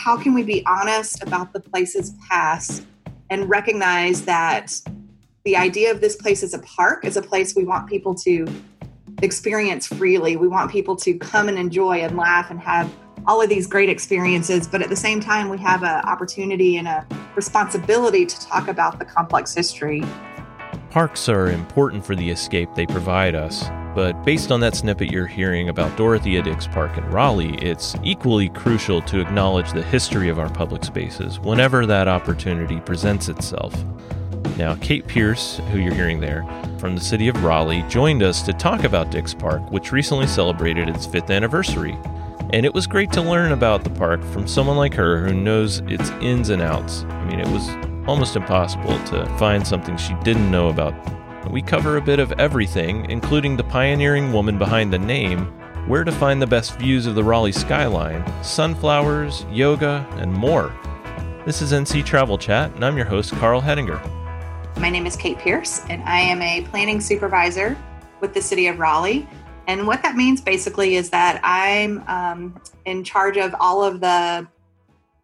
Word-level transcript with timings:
how 0.00 0.16
can 0.16 0.32
we 0.32 0.42
be 0.42 0.64
honest 0.64 1.22
about 1.22 1.52
the 1.52 1.60
place's 1.60 2.14
past 2.26 2.86
and 3.28 3.50
recognize 3.50 4.24
that 4.24 4.80
the 5.44 5.54
idea 5.54 5.90
of 5.90 6.00
this 6.00 6.16
place 6.16 6.42
as 6.42 6.54
a 6.54 6.58
park 6.60 7.04
is 7.04 7.18
a 7.18 7.22
place 7.22 7.54
we 7.54 7.64
want 7.64 7.86
people 7.86 8.14
to 8.14 8.46
experience 9.20 9.86
freely. 9.86 10.36
We 10.36 10.48
want 10.48 10.70
people 10.70 10.96
to 10.96 11.18
come 11.18 11.48
and 11.48 11.58
enjoy 11.58 11.98
and 11.98 12.16
laugh 12.16 12.50
and 12.50 12.58
have 12.60 12.90
all 13.26 13.42
of 13.42 13.50
these 13.50 13.66
great 13.66 13.90
experiences, 13.90 14.66
but 14.66 14.80
at 14.80 14.88
the 14.88 14.96
same 14.96 15.20
time, 15.20 15.50
we 15.50 15.58
have 15.58 15.82
an 15.82 16.02
opportunity 16.06 16.78
and 16.78 16.88
a 16.88 17.06
responsibility 17.36 18.24
to 18.24 18.40
talk 18.40 18.68
about 18.68 18.98
the 18.98 19.04
complex 19.04 19.54
history. 19.54 20.02
Parks 20.88 21.28
are 21.28 21.48
important 21.48 22.06
for 22.06 22.16
the 22.16 22.30
escape 22.30 22.70
they 22.74 22.86
provide 22.86 23.34
us, 23.34 23.68
but 23.94 24.24
based 24.24 24.52
on 24.52 24.60
that 24.60 24.76
snippet 24.76 25.10
you're 25.10 25.26
hearing 25.26 25.68
about 25.68 25.96
Dorothea 25.96 26.42
Dix 26.42 26.66
Park 26.66 26.96
in 26.96 27.04
Raleigh, 27.10 27.56
it's 27.56 27.96
equally 28.02 28.48
crucial 28.48 29.02
to 29.02 29.20
acknowledge 29.20 29.72
the 29.72 29.82
history 29.82 30.28
of 30.28 30.38
our 30.38 30.48
public 30.48 30.84
spaces 30.84 31.40
whenever 31.40 31.86
that 31.86 32.08
opportunity 32.08 32.80
presents 32.80 33.28
itself. 33.28 33.74
Now, 34.56 34.74
Kate 34.76 35.06
Pierce, 35.06 35.58
who 35.70 35.78
you're 35.78 35.94
hearing 35.94 36.20
there, 36.20 36.44
from 36.78 36.94
the 36.94 37.00
city 37.00 37.28
of 37.28 37.42
Raleigh, 37.42 37.84
joined 37.88 38.22
us 38.22 38.42
to 38.42 38.52
talk 38.52 38.84
about 38.84 39.10
Dix 39.10 39.32
Park, 39.32 39.70
which 39.70 39.92
recently 39.92 40.26
celebrated 40.26 40.88
its 40.88 41.06
fifth 41.06 41.30
anniversary. 41.30 41.96
And 42.52 42.66
it 42.66 42.74
was 42.74 42.86
great 42.86 43.10
to 43.12 43.22
learn 43.22 43.52
about 43.52 43.84
the 43.84 43.90
park 43.90 44.22
from 44.24 44.46
someone 44.46 44.76
like 44.76 44.94
her 44.94 45.24
who 45.24 45.32
knows 45.32 45.78
its 45.86 46.10
ins 46.20 46.50
and 46.50 46.60
outs. 46.60 47.04
I 47.04 47.24
mean, 47.24 47.40
it 47.40 47.48
was 47.48 47.68
almost 48.08 48.36
impossible 48.36 48.98
to 49.06 49.24
find 49.38 49.66
something 49.66 49.96
she 49.96 50.14
didn't 50.24 50.50
know 50.50 50.68
about. 50.68 50.94
We 51.48 51.62
cover 51.62 51.96
a 51.96 52.02
bit 52.02 52.20
of 52.20 52.32
everything, 52.32 53.10
including 53.10 53.56
the 53.56 53.64
pioneering 53.64 54.30
woman 54.30 54.58
behind 54.58 54.92
the 54.92 54.98
name, 54.98 55.46
where 55.88 56.04
to 56.04 56.12
find 56.12 56.40
the 56.40 56.46
best 56.46 56.78
views 56.78 57.06
of 57.06 57.14
the 57.14 57.24
Raleigh 57.24 57.50
skyline, 57.50 58.22
sunflowers, 58.44 59.46
yoga, 59.50 60.06
and 60.18 60.32
more. 60.32 60.72
This 61.46 61.62
is 61.62 61.72
NC 61.72 62.04
Travel 62.04 62.36
Chat, 62.36 62.72
and 62.74 62.84
I'm 62.84 62.96
your 62.96 63.06
host, 63.06 63.32
Carl 63.32 63.62
Hedinger. 63.62 63.98
My 64.78 64.90
name 64.90 65.06
is 65.06 65.16
Kate 65.16 65.38
Pierce, 65.38 65.82
and 65.88 66.02
I 66.04 66.20
am 66.20 66.42
a 66.42 66.62
planning 66.66 67.00
supervisor 67.00 67.76
with 68.20 68.34
the 68.34 68.42
City 68.42 68.66
of 68.66 68.78
Raleigh. 68.78 69.26
And 69.66 69.86
what 69.86 70.02
that 70.02 70.16
means 70.16 70.42
basically 70.42 70.96
is 70.96 71.08
that 71.10 71.40
I'm 71.42 72.04
um, 72.06 72.60
in 72.84 73.02
charge 73.02 73.38
of 73.38 73.54
all 73.58 73.82
of 73.82 74.00
the 74.00 74.46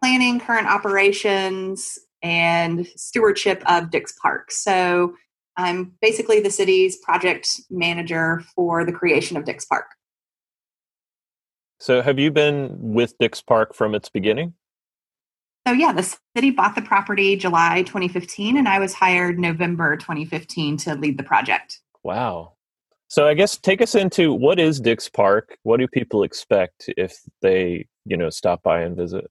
planning, 0.01 0.39
current 0.39 0.67
operations, 0.67 1.99
and 2.23 2.87
stewardship 2.95 3.61
of 3.67 3.91
Dix 3.91 4.13
Park. 4.13 4.51
So 4.51 5.13
I'm 5.57 5.93
basically 6.01 6.39
the 6.39 6.51
city's 6.51 6.97
project 6.97 7.49
manager 7.69 8.43
for 8.55 8.85
the 8.85 8.91
creation 8.91 9.37
of 9.37 9.45
Dix 9.45 9.65
Park. 9.65 9.85
So, 11.79 12.01
have 12.01 12.17
you 12.19 12.31
been 12.31 12.75
with 12.79 13.17
Dix 13.19 13.41
Park 13.41 13.73
from 13.73 13.93
its 13.93 14.09
beginning? 14.09 14.53
So, 15.67 15.73
yeah, 15.73 15.91
the 15.91 16.17
city 16.35 16.51
bought 16.51 16.75
the 16.75 16.81
property 16.81 17.35
July 17.35 17.83
2015, 17.83 18.57
and 18.57 18.67
I 18.67 18.79
was 18.79 18.93
hired 18.93 19.37
November 19.37 19.97
2015 19.97 20.77
to 20.77 20.95
lead 20.95 21.17
the 21.17 21.23
project. 21.23 21.81
Wow. 22.03 22.53
So 23.09 23.27
I 23.27 23.33
guess 23.33 23.57
take 23.57 23.81
us 23.81 23.95
into 23.95 24.33
what 24.33 24.59
is 24.59 24.79
Dix 24.79 25.07
Park? 25.07 25.57
What 25.63 25.79
do 25.79 25.87
people 25.87 26.23
expect 26.23 26.89
if 26.97 27.17
they, 27.41 27.87
you 28.05 28.17
know, 28.17 28.29
stop 28.29 28.63
by 28.63 28.81
and 28.81 28.97
visit? 28.97 29.29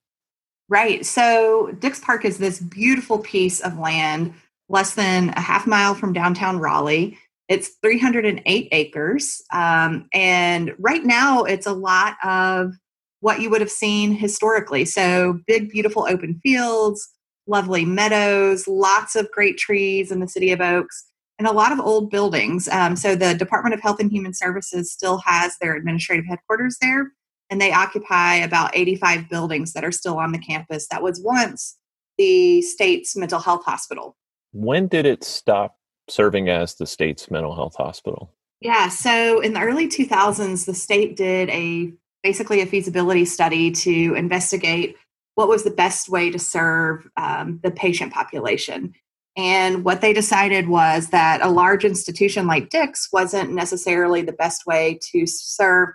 Right. 0.68 1.04
So 1.04 1.72
Dix 1.78 2.00
Park 2.00 2.24
is 2.24 2.38
this 2.38 2.58
beautiful 2.58 3.18
piece 3.18 3.60
of 3.60 3.78
land 3.78 4.34
less 4.68 4.94
than 4.94 5.30
a 5.30 5.40
half 5.40 5.66
mile 5.66 5.94
from 5.94 6.12
downtown 6.12 6.58
Raleigh. 6.58 7.18
It's 7.48 7.76
308 7.82 8.68
acres. 8.72 9.42
Um, 9.52 10.08
and 10.12 10.74
right 10.78 11.04
now, 11.04 11.44
it's 11.44 11.66
a 11.66 11.72
lot 11.72 12.16
of 12.24 12.72
what 13.20 13.40
you 13.40 13.50
would 13.50 13.60
have 13.60 13.70
seen 13.70 14.12
historically. 14.12 14.84
So, 14.84 15.40
big, 15.46 15.70
beautiful 15.70 16.06
open 16.08 16.40
fields, 16.42 17.08
lovely 17.46 17.84
meadows, 17.84 18.66
lots 18.66 19.14
of 19.14 19.30
great 19.30 19.58
trees 19.58 20.10
in 20.10 20.20
the 20.20 20.28
city 20.28 20.50
of 20.50 20.60
Oaks 20.60 21.06
and 21.38 21.46
a 21.46 21.52
lot 21.52 21.72
of 21.72 21.80
old 21.80 22.10
buildings. 22.10 22.68
Um, 22.68 22.96
so 22.96 23.14
the 23.14 23.34
Department 23.34 23.74
of 23.74 23.80
Health 23.80 24.00
and 24.00 24.10
Human 24.10 24.32
Services 24.32 24.92
still 24.92 25.18
has 25.18 25.56
their 25.58 25.74
administrative 25.74 26.26
headquarters 26.26 26.78
there, 26.80 27.12
and 27.50 27.60
they 27.60 27.72
occupy 27.72 28.36
about 28.36 28.70
85 28.74 29.28
buildings 29.28 29.72
that 29.74 29.84
are 29.84 29.92
still 29.92 30.18
on 30.18 30.32
the 30.32 30.38
campus. 30.38 30.88
That 30.88 31.02
was 31.02 31.20
once 31.20 31.76
the 32.18 32.62
state's 32.62 33.16
mental 33.16 33.40
health 33.40 33.64
hospital. 33.64 34.16
When 34.56 34.88
did 34.88 35.04
it 35.04 35.22
stop 35.22 35.76
serving 36.08 36.48
as 36.48 36.76
the 36.76 36.86
state's 36.86 37.30
mental 37.30 37.54
health 37.54 37.76
hospital? 37.76 38.32
Yeah, 38.62 38.88
so 38.88 39.40
in 39.40 39.52
the 39.52 39.60
early 39.60 39.86
2000s, 39.86 40.64
the 40.64 40.72
state 40.72 41.14
did 41.14 41.50
a 41.50 41.92
basically 42.22 42.62
a 42.62 42.66
feasibility 42.66 43.26
study 43.26 43.70
to 43.70 44.14
investigate 44.14 44.96
what 45.34 45.48
was 45.48 45.62
the 45.62 45.70
best 45.70 46.08
way 46.08 46.30
to 46.30 46.38
serve 46.38 47.06
um, 47.18 47.60
the 47.62 47.70
patient 47.70 48.14
population. 48.14 48.94
And 49.36 49.84
what 49.84 50.00
they 50.00 50.14
decided 50.14 50.68
was 50.68 51.10
that 51.10 51.42
a 51.42 51.50
large 51.50 51.84
institution 51.84 52.46
like 52.46 52.70
Dix 52.70 53.10
wasn't 53.12 53.52
necessarily 53.52 54.22
the 54.22 54.32
best 54.32 54.66
way 54.66 54.98
to 55.12 55.26
serve 55.26 55.90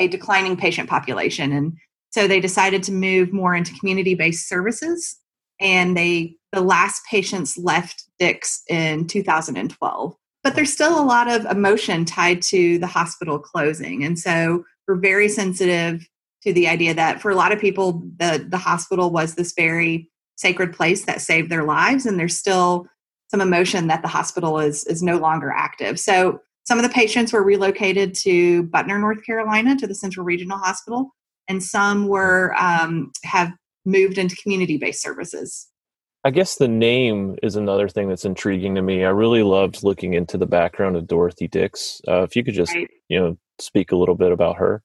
a 0.00 0.08
declining 0.08 0.56
patient 0.56 0.90
population. 0.90 1.52
And 1.52 1.78
so 2.10 2.26
they 2.26 2.40
decided 2.40 2.82
to 2.84 2.92
move 2.92 3.32
more 3.32 3.54
into 3.54 3.78
community 3.78 4.16
based 4.16 4.48
services. 4.48 5.16
And 5.60 5.96
they 5.96 6.34
the 6.54 6.60
last 6.60 7.02
patients 7.10 7.58
left 7.58 8.04
Dix 8.18 8.62
in 8.68 9.06
2012. 9.06 10.16
But 10.42 10.54
there's 10.54 10.72
still 10.72 11.00
a 11.00 11.04
lot 11.04 11.30
of 11.30 11.46
emotion 11.46 12.04
tied 12.04 12.42
to 12.42 12.78
the 12.78 12.86
hospital 12.86 13.38
closing. 13.38 14.04
And 14.04 14.18
so 14.18 14.64
we're 14.86 14.96
very 14.96 15.28
sensitive 15.28 16.06
to 16.42 16.52
the 16.52 16.68
idea 16.68 16.94
that 16.94 17.22
for 17.22 17.30
a 17.30 17.34
lot 17.34 17.52
of 17.52 17.58
people, 17.58 18.02
the, 18.18 18.46
the 18.46 18.58
hospital 18.58 19.10
was 19.10 19.34
this 19.34 19.54
very 19.56 20.10
sacred 20.36 20.72
place 20.72 21.04
that 21.04 21.20
saved 21.20 21.50
their 21.50 21.64
lives 21.64 22.06
and 22.06 22.18
there's 22.18 22.36
still 22.36 22.86
some 23.30 23.40
emotion 23.40 23.86
that 23.86 24.02
the 24.02 24.08
hospital 24.08 24.58
is 24.58 24.84
is 24.84 25.02
no 25.02 25.16
longer 25.16 25.50
active 25.50 25.98
so 25.98 26.40
some 26.64 26.78
of 26.78 26.82
the 26.82 26.90
patients 26.90 27.32
were 27.32 27.42
relocated 27.42 28.14
to 28.14 28.64
butner 28.64 29.00
north 29.00 29.24
carolina 29.24 29.76
to 29.76 29.86
the 29.86 29.94
central 29.94 30.24
regional 30.24 30.58
hospital 30.58 31.10
and 31.48 31.62
some 31.62 32.08
were 32.08 32.54
um, 32.58 33.12
have 33.22 33.52
moved 33.84 34.18
into 34.18 34.36
community-based 34.36 35.00
services 35.00 35.68
i 36.24 36.30
guess 36.30 36.56
the 36.56 36.68
name 36.68 37.36
is 37.42 37.56
another 37.56 37.88
thing 37.88 38.08
that's 38.08 38.24
intriguing 38.24 38.74
to 38.74 38.82
me 38.82 39.04
i 39.04 39.08
really 39.08 39.42
loved 39.42 39.82
looking 39.82 40.14
into 40.14 40.36
the 40.36 40.46
background 40.46 40.96
of 40.96 41.06
dorothy 41.06 41.48
dix 41.48 42.00
uh, 42.08 42.22
if 42.22 42.34
you 42.34 42.42
could 42.42 42.54
just 42.54 42.74
right. 42.74 42.90
you 43.08 43.18
know 43.18 43.36
speak 43.60 43.92
a 43.92 43.96
little 43.96 44.16
bit 44.16 44.32
about 44.32 44.56
her 44.56 44.82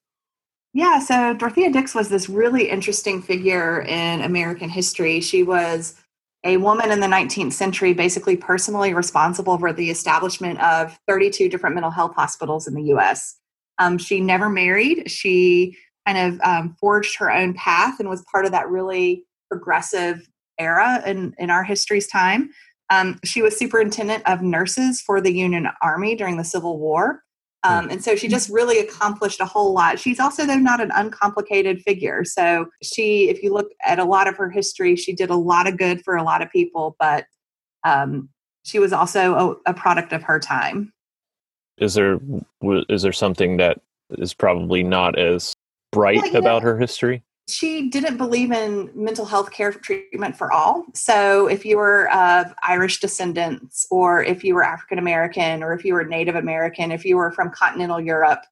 yeah, 0.74 1.00
so 1.00 1.34
Dorothea 1.34 1.72
Dix 1.72 1.96
was 1.96 2.10
this 2.10 2.30
really 2.30 2.70
interesting 2.70 3.22
figure 3.22 3.82
in 3.82 4.22
American 4.22 4.70
history. 4.70 5.20
She 5.20 5.42
was 5.42 5.96
a 6.44 6.58
woman 6.58 6.92
in 6.92 7.00
the 7.00 7.08
19th 7.08 7.54
century, 7.54 7.94
basically 7.94 8.38
personally 8.38 8.94
responsible 8.94 9.58
for 9.58 9.74
the 9.74 9.90
establishment 9.90 10.62
of 10.62 10.98
32 11.08 11.50
different 11.50 11.76
mental 11.76 11.92
health 11.92 12.14
hospitals 12.16 12.68
in 12.68 12.76
the 12.76 12.84
US. 12.96 13.38
Um, 13.80 13.98
she 13.98 14.22
never 14.22 14.48
married. 14.48 15.10
She 15.10 15.76
kind 16.06 16.34
of 16.34 16.42
um, 16.42 16.76
forged 16.80 17.18
her 17.18 17.32
own 17.32 17.56
path 17.56 18.00
and 18.00 18.08
was 18.08 18.24
part 18.32 18.46
of 18.46 18.52
that 18.52 18.70
really 18.70 19.26
progressive 19.50 20.30
era 20.60 21.02
in, 21.06 21.34
in 21.38 21.50
our 21.50 21.64
history's 21.64 22.08
time. 22.08 22.52
Um, 22.90 23.20
she 23.24 23.42
was 23.42 23.58
superintendent 23.58 24.28
of 24.28 24.42
nurses 24.42 25.02
for 25.02 25.22
the 25.22 25.34
Union 25.34 25.68
Army 25.82 26.16
during 26.16 26.38
the 26.38 26.44
Civil 26.44 26.80
War. 26.80 27.24
Um, 27.64 27.90
and 27.90 28.02
so 28.02 28.16
she 28.16 28.30
just 28.30 28.50
really 28.50 28.80
accomplished 28.80 29.42
a 29.42 29.46
whole 29.46 29.74
lot. 29.74 30.00
She's 30.00 30.20
also, 30.20 30.46
though, 30.46 30.56
not 30.56 30.80
an 30.80 30.92
uncomplicated 30.96 31.82
figure. 31.82 32.24
So 32.24 32.68
she, 32.82 33.30
if 33.30 33.44
you 33.44 33.54
look 33.54 33.68
at 33.86 34.00
a 34.00 34.06
lot 34.06 34.30
of 34.30 34.38
her 34.38 34.50
history, 34.50 34.96
she 34.96 35.14
did 35.14 35.30
a 35.30 35.36
lot 35.36 35.68
of 35.68 35.78
good 35.78 36.02
for 36.04 36.16
a 36.16 36.24
lot 36.24 36.42
of 36.42 36.50
people, 36.52 36.96
but 37.00 37.26
um, 37.86 38.30
she 38.64 38.80
was 38.80 38.94
also 38.94 39.58
a, 39.66 39.72
a 39.72 39.74
product 39.74 40.14
of 40.14 40.24
her 40.24 40.40
time. 40.40 40.94
Is 41.78 41.94
there 41.94 42.20
is 42.62 43.02
there 43.02 43.14
something 43.14 43.58
that 43.58 43.80
is 44.12 44.34
probably 44.34 44.84
not 44.84 45.18
as 45.18 45.54
bright 45.92 46.22
well, 46.22 46.38
about 46.38 46.64
know, 46.64 46.70
her 46.70 46.80
history? 46.80 47.24
She 47.50 47.90
didn't 47.90 48.18
believe 48.18 48.52
in 48.52 48.92
mental 48.94 49.26
health 49.26 49.52
care 49.52 49.72
treatment 49.72 50.38
for 50.38 50.52
all. 50.52 50.86
So, 50.94 51.48
if 51.48 51.66
you 51.66 51.78
were 51.78 52.12
of 52.14 52.54
Irish 52.64 53.00
descendants, 53.00 53.88
or 53.92 54.24
if 54.24 54.44
you 54.44 54.56
were 54.56 54.64
African 54.64 55.00
American, 55.00 55.64
or 55.64 55.74
if 55.74 55.84
you 55.84 55.94
were 55.94 56.04
Native 56.04 56.36
American, 56.36 56.92
if 56.92 57.06
you 57.06 57.18
were 57.18 57.32
from 57.32 57.52
continental 57.52 58.00
Europe, 58.00 58.44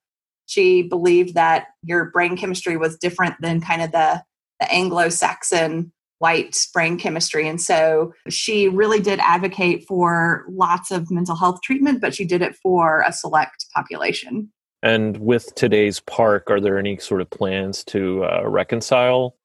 she 0.45 0.81
believed 0.81 1.35
that 1.35 1.67
your 1.83 2.05
brain 2.11 2.37
chemistry 2.37 2.77
was 2.77 2.97
different 2.97 3.35
than 3.41 3.61
kind 3.61 3.81
of 3.81 3.91
the, 3.91 4.23
the 4.59 4.71
Anglo 4.71 5.09
Saxon 5.09 5.91
white 6.19 6.57
brain 6.73 6.97
chemistry. 6.97 7.47
And 7.47 7.61
so 7.61 8.13
she 8.29 8.67
really 8.67 8.99
did 8.99 9.19
advocate 9.19 9.85
for 9.87 10.45
lots 10.49 10.89
of 10.89 11.11
mental 11.11 11.35
health 11.35 11.61
treatment, 11.61 12.01
but 12.01 12.15
she 12.15 12.25
did 12.25 12.41
it 12.41 12.55
for 12.55 13.03
a 13.05 13.13
select 13.13 13.67
population. 13.75 14.51
And 14.87 15.17
with 15.17 15.53
today's 15.55 15.99
park, 15.99 16.49
are 16.49 16.61
there 16.61 16.79
any 16.79 16.97
sort 16.97 17.19
of 17.19 17.29
plans 17.29 17.83
to 17.85 18.23
uh, 18.23 18.43
reconcile? 18.45 19.35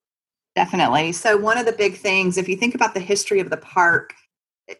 Definitely. 0.54 1.10
So, 1.10 1.36
one 1.36 1.58
of 1.58 1.66
the 1.66 1.72
big 1.72 1.96
things, 1.96 2.38
if 2.38 2.48
you 2.48 2.56
think 2.56 2.76
about 2.76 2.94
the 2.94 3.00
history 3.00 3.40
of 3.40 3.50
the 3.50 3.56
park, 3.56 4.14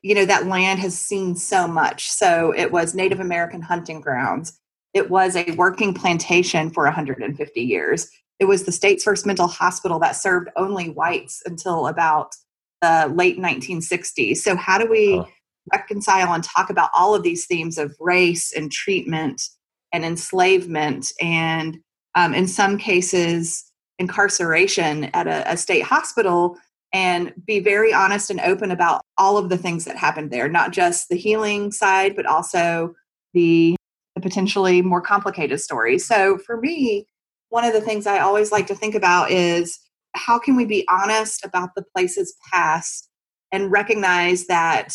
you 0.03 0.15
know, 0.15 0.25
that 0.25 0.47
land 0.47 0.79
has 0.79 0.97
seen 0.97 1.35
so 1.35 1.67
much. 1.67 2.09
So, 2.09 2.55
it 2.57 2.71
was 2.71 2.95
Native 2.95 3.19
American 3.19 3.61
hunting 3.61 4.01
grounds, 4.01 4.57
it 4.95 5.11
was 5.11 5.35
a 5.35 5.51
working 5.57 5.95
plantation 5.95 6.71
for 6.71 6.85
150 6.85 7.61
years. 7.61 8.09
it 8.39 8.45
was 8.45 8.63
the 8.63 8.73
state's 8.73 9.03
first 9.03 9.27
mental 9.27 9.49
hospital 9.49 9.99
that 9.99 10.15
served 10.15 10.49
only 10.55 10.91
whites 10.91 11.43
until 11.45 11.89
about 11.89 12.37
the 12.83 13.13
late 13.13 13.37
1960s. 13.37 14.37
So, 14.37 14.55
how 14.55 14.79
do 14.79 14.89
we 14.89 15.17
huh. 15.17 15.25
reconcile 15.73 16.33
and 16.33 16.45
talk 16.45 16.71
about 16.71 16.91
all 16.97 17.17
of 17.17 17.25
these 17.25 17.47
themes 17.47 17.79
of 17.79 17.97
race 17.99 18.53
and 18.53 18.71
treatment 18.71 19.43
and 19.93 20.05
enslavement 20.05 21.13
and, 21.21 21.79
um, 22.15 22.35
in 22.35 22.47
some 22.47 22.79
cases, 22.79 23.65
incarceration 23.99 25.05
at 25.15 25.27
a, 25.27 25.51
a 25.51 25.57
state 25.57 25.83
hospital 25.83 26.57
and 26.93 27.33
be 27.47 27.61
very 27.61 27.93
honest 27.93 28.31
and 28.31 28.41
open 28.41 28.71
about 28.71 29.01
all 29.17 29.39
of 29.39 29.49
the 29.49 29.57
things 29.57 29.85
that 29.85 29.97
happened 29.97 30.31
there, 30.31 30.49
not 30.49 30.73
just 30.73 31.09
the 31.09 31.17
healing 31.17 31.73
side, 31.73 32.15
but 32.15 32.27
also 32.27 32.95
the, 33.33 33.75
the 34.15 34.21
potentially 34.21 34.83
more 34.83 35.01
complicated 35.01 35.61
stories. 35.61 36.07
So 36.07 36.39
for 36.39 36.59
me, 36.59 37.07
one 37.49 37.65
of 37.65 37.73
the 37.73 37.81
things 37.81 38.07
I 38.07 38.19
always 38.19 38.53
like 38.53 38.67
to 38.67 38.75
think 38.75 38.95
about 38.95 39.31
is 39.31 39.79
how 40.15 40.39
can 40.39 40.57
we 40.57 40.67
be 40.67 40.87
honest 40.91 41.45
about 41.45 41.71
the 41.75 41.85
place's 41.95 42.35
past 42.53 43.09
and 43.53 43.71
recognize 43.71 44.47
that 44.47 44.95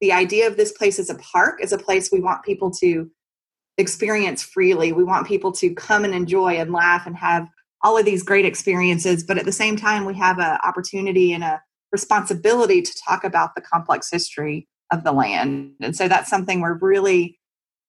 the 0.00 0.12
idea 0.12 0.46
of 0.46 0.56
this 0.56 0.72
place 0.72 0.98
as 0.98 1.10
a 1.10 1.16
park 1.16 1.58
is 1.62 1.72
a 1.72 1.78
place 1.78 2.10
we 2.12 2.20
want 2.20 2.44
people 2.44 2.70
to 2.70 3.10
experience 3.78 4.42
freely. 4.42 4.92
We 4.92 5.04
want 5.04 5.26
people 5.26 5.52
to 5.52 5.74
come 5.74 6.04
and 6.04 6.14
enjoy 6.14 6.54
and 6.54 6.72
laugh 6.72 7.06
and 7.06 7.16
have 7.16 7.48
all 7.82 7.98
of 7.98 8.04
these 8.04 8.22
great 8.22 8.46
experiences 8.46 9.22
but 9.22 9.38
at 9.38 9.44
the 9.44 9.52
same 9.52 9.76
time 9.76 10.06
we 10.06 10.14
have 10.14 10.38
an 10.38 10.58
opportunity 10.64 11.32
and 11.32 11.44
a 11.44 11.60
responsibility 11.92 12.82
to 12.82 12.92
talk 13.06 13.22
about 13.24 13.54
the 13.54 13.60
complex 13.60 14.10
history 14.10 14.66
of 14.92 15.04
the 15.04 15.12
land. 15.12 15.72
And 15.80 15.96
so 15.96 16.08
that's 16.08 16.30
something 16.30 16.60
we're 16.60 16.78
really 16.78 17.38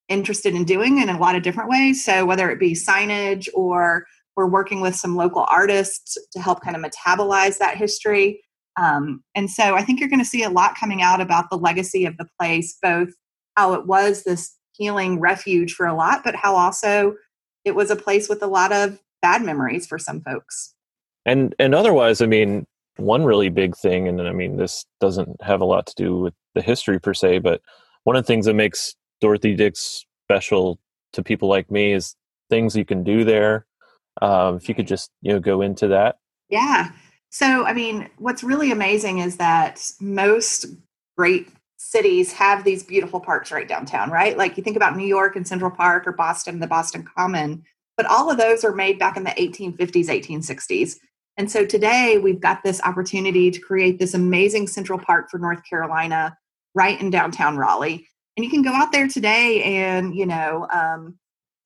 interested 0.09 0.55
in 0.55 0.63
doing 0.63 1.01
in 1.01 1.09
a 1.09 1.17
lot 1.17 1.35
of 1.35 1.43
different 1.43 1.69
ways. 1.69 2.03
So 2.03 2.25
whether 2.25 2.49
it 2.49 2.59
be 2.59 2.73
signage 2.73 3.47
or 3.53 4.05
we're 4.35 4.47
working 4.47 4.81
with 4.81 4.95
some 4.95 5.15
local 5.15 5.45
artists 5.49 6.17
to 6.31 6.39
help 6.39 6.61
kind 6.61 6.75
of 6.75 6.81
metabolize 6.81 7.57
that 7.57 7.77
history. 7.77 8.41
Um, 8.79 9.23
and 9.33 9.49
so 9.49 9.73
i 9.73 9.81
think 9.81 9.99
you're 9.99 10.07
going 10.07 10.19
to 10.19 10.25
see 10.25 10.43
a 10.43 10.51
lot 10.51 10.77
coming 10.77 11.01
out 11.01 11.19
about 11.19 11.49
the 11.49 11.57
legacy 11.57 12.05
of 12.05 12.15
the 12.17 12.27
place 12.39 12.77
both 12.79 13.09
how 13.55 13.73
it 13.73 13.87
was 13.87 14.23
this 14.23 14.55
healing 14.77 15.19
refuge 15.19 15.73
for 15.73 15.85
a 15.85 15.93
lot 15.93 16.23
but 16.23 16.35
how 16.35 16.55
also 16.55 17.15
it 17.65 17.75
was 17.75 17.91
a 17.91 17.95
place 17.95 18.29
with 18.29 18.41
a 18.41 18.47
lot 18.47 18.71
of 18.71 18.99
bad 19.21 19.43
memories 19.43 19.85
for 19.85 19.99
some 19.99 20.21
folks. 20.21 20.73
And 21.25 21.53
and 21.59 21.75
otherwise, 21.75 22.21
I 22.21 22.25
mean, 22.25 22.65
one 22.95 23.25
really 23.25 23.49
big 23.49 23.75
thing, 23.75 24.07
and 24.07 24.21
I 24.21 24.31
mean, 24.31 24.57
this 24.57 24.85
doesn't 25.01 25.41
have 25.41 25.61
a 25.61 25.65
lot 25.65 25.85
to 25.87 25.93
do 25.95 26.17
with 26.17 26.33
the 26.55 26.61
history 26.61 26.99
per 26.99 27.13
se, 27.13 27.39
but 27.39 27.61
one 28.03 28.15
of 28.15 28.23
the 28.23 28.27
things 28.27 28.45
that 28.45 28.53
makes 28.53 28.95
Dorothy 29.19 29.55
Dix 29.55 30.05
special 30.25 30.79
to 31.13 31.21
people 31.21 31.49
like 31.49 31.69
me 31.69 31.91
is 31.91 32.15
things 32.49 32.75
you 32.75 32.85
can 32.85 33.03
do 33.03 33.23
there. 33.23 33.65
Um, 34.21 34.55
if 34.55 34.67
you 34.69 34.73
could 34.73 34.87
just 34.87 35.11
you 35.21 35.33
know 35.33 35.39
go 35.39 35.61
into 35.61 35.89
that. 35.89 36.17
Yeah. 36.49 36.91
So 37.29 37.65
I 37.65 37.73
mean, 37.73 38.09
what's 38.17 38.43
really 38.43 38.71
amazing 38.71 39.19
is 39.19 39.37
that 39.37 39.91
most 39.99 40.65
great 41.17 41.49
cities 41.77 42.33
have 42.33 42.63
these 42.63 42.83
beautiful 42.83 43.19
parks 43.19 43.51
right 43.51 43.67
downtown, 43.67 44.09
right? 44.09 44.37
Like 44.37 44.57
you 44.57 44.63
think 44.63 44.75
about 44.75 44.97
New 44.97 45.07
York 45.07 45.35
and 45.35 45.47
Central 45.47 45.71
Park 45.71 46.07
or 46.07 46.11
Boston, 46.11 46.59
the 46.59 46.67
Boston 46.67 47.05
Common 47.15 47.63
but 47.97 48.05
all 48.05 48.29
of 48.29 48.37
those 48.37 48.63
are 48.63 48.73
made 48.73 48.99
back 48.99 49.17
in 49.17 49.23
the 49.23 49.31
1850s, 49.31 50.07
1860s. 50.07 50.97
And 51.35 51.51
so 51.51 51.65
today 51.65 52.19
we've 52.19 52.39
got 52.39 52.63
this 52.63 52.81
opportunity 52.83 53.51
to 53.51 53.59
create 53.59 53.99
this 53.99 54.13
amazing 54.13 54.67
Central 54.67 54.99
Park 54.99 55.29
for 55.29 55.39
North 55.39 55.61
Carolina 55.67 56.37
right 56.75 56.99
in 57.01 57.09
downtown 57.09 57.57
Raleigh. 57.57 58.07
And 58.37 58.45
you 58.45 58.51
can 58.51 58.61
go 58.61 58.71
out 58.71 58.91
there 58.91 59.07
today 59.07 59.63
and, 59.63 60.15
you 60.15 60.27
know, 60.27 60.67
um, 60.71 61.17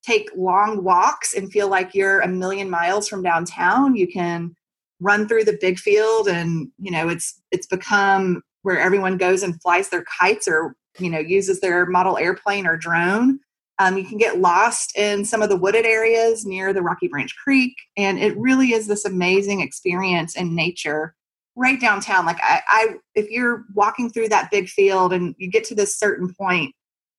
take 0.03 0.29
long 0.35 0.83
walks 0.83 1.33
and 1.35 1.51
feel 1.51 1.67
like 1.67 1.93
you're 1.93 2.21
a 2.21 2.27
million 2.27 2.69
miles 2.69 3.07
from 3.07 3.21
downtown. 3.21 3.95
You 3.95 4.07
can 4.07 4.55
run 5.01 5.27
through 5.27 5.43
the 5.43 5.57
big 5.59 5.77
field 5.77 6.27
and, 6.27 6.69
you 6.79 6.91
know, 6.91 7.09
it's 7.09 7.41
it's 7.51 7.67
become 7.67 8.41
where 8.63 8.79
everyone 8.79 9.17
goes 9.17 9.43
and 9.43 9.61
flies 9.61 9.89
their 9.89 10.03
kites 10.19 10.47
or, 10.47 10.75
you 10.99 11.09
know, 11.09 11.19
uses 11.19 11.59
their 11.59 11.85
model 11.85 12.17
airplane 12.17 12.67
or 12.67 12.77
drone. 12.77 13.39
Um, 13.79 13.97
you 13.97 14.05
can 14.05 14.19
get 14.19 14.39
lost 14.39 14.95
in 14.95 15.25
some 15.25 15.41
of 15.41 15.49
the 15.49 15.57
wooded 15.57 15.85
areas 15.85 16.45
near 16.45 16.71
the 16.71 16.83
Rocky 16.83 17.07
Branch 17.07 17.33
Creek, 17.43 17.73
and 17.97 18.19
it 18.19 18.37
really 18.37 18.73
is 18.73 18.85
this 18.85 19.05
amazing 19.05 19.61
experience 19.61 20.35
in 20.35 20.55
nature 20.55 21.15
right 21.55 21.81
downtown. 21.81 22.25
Like 22.25 22.37
I, 22.43 22.61
I, 22.67 22.87
if 23.15 23.29
you're 23.29 23.65
walking 23.73 24.09
through 24.09 24.29
that 24.29 24.51
big 24.51 24.69
field 24.69 25.13
and 25.13 25.33
you 25.37 25.49
get 25.49 25.63
to 25.65 25.75
this 25.75 25.97
certain 25.97 26.33
point 26.33 26.73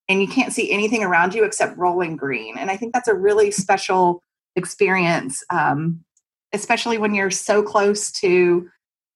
and 0.09 0.23
you 0.23 0.29
can't 0.29 0.53
see 0.53 0.71
anything 0.71 1.03
around 1.03 1.35
you 1.35 1.45
except 1.45 1.77
rolling 1.77 2.17
green, 2.17 2.57
and 2.57 2.71
I 2.71 2.77
think 2.77 2.93
that's 2.93 3.09
a 3.09 3.15
really 3.15 3.51
special 3.51 4.23
experience, 4.55 5.43
um, 5.51 6.05
especially 6.53 6.99
when 6.99 7.15
you're 7.15 7.31
so 7.31 7.63
close 7.63 8.13
to 8.13 8.69